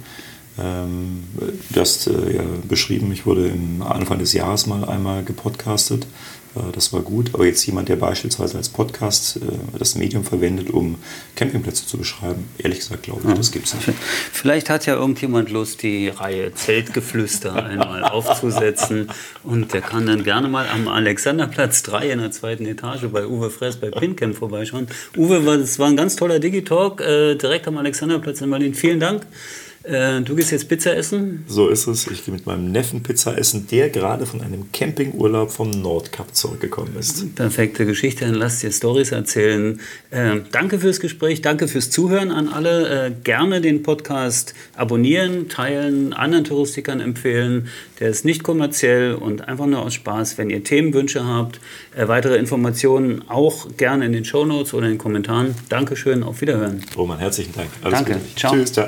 [0.59, 1.23] Ähm,
[1.69, 6.05] du hast äh, ja beschrieben, ich wurde im Anfang des Jahres mal einmal gepodcastet.
[6.55, 7.31] Äh, das war gut.
[7.33, 9.39] Aber jetzt jemand, der beispielsweise als Podcast äh,
[9.77, 10.97] das Medium verwendet, um
[11.35, 13.35] Campingplätze zu beschreiben, ehrlich gesagt, glaube ich, ja.
[13.35, 13.89] das gibt es nicht.
[14.31, 19.09] Vielleicht hat ja irgendjemand Lust, die Reihe Zeltgeflüster einmal aufzusetzen.
[19.43, 23.49] Und der kann dann gerne mal am Alexanderplatz 3 in der zweiten Etage bei Uwe
[23.49, 24.87] Fress bei Pincamp vorbeischauen.
[25.17, 28.73] Uwe, das war ein ganz toller Digitalk äh, direkt am Alexanderplatz in Berlin.
[28.73, 29.25] Vielen Dank.
[29.83, 31.43] Äh, du gehst jetzt Pizza essen?
[31.47, 32.05] So ist es.
[32.07, 36.95] Ich gehe mit meinem Neffen Pizza essen, der gerade von einem Campingurlaub vom Nordkap zurückgekommen
[36.99, 37.35] ist.
[37.35, 38.25] Perfekte Geschichte.
[38.25, 39.79] Dann lass dir Stories erzählen.
[40.11, 43.07] Äh, danke fürs Gespräch, danke fürs Zuhören an alle.
[43.07, 47.67] Äh, gerne den Podcast abonnieren, teilen, anderen Touristikern empfehlen.
[47.99, 50.37] Der ist nicht kommerziell und einfach nur aus Spaß.
[50.37, 51.59] Wenn ihr Themenwünsche habt,
[51.95, 55.55] äh, weitere Informationen auch gerne in den Shownotes oder in den Kommentaren.
[55.69, 56.83] Dankeschön, auf Wiederhören.
[56.95, 57.69] Roman, herzlichen Dank.
[57.81, 58.13] Alles danke.
[58.13, 58.35] Gute.
[58.35, 58.53] Ciao.
[58.53, 58.73] Tschüss.
[58.73, 58.87] Ciao.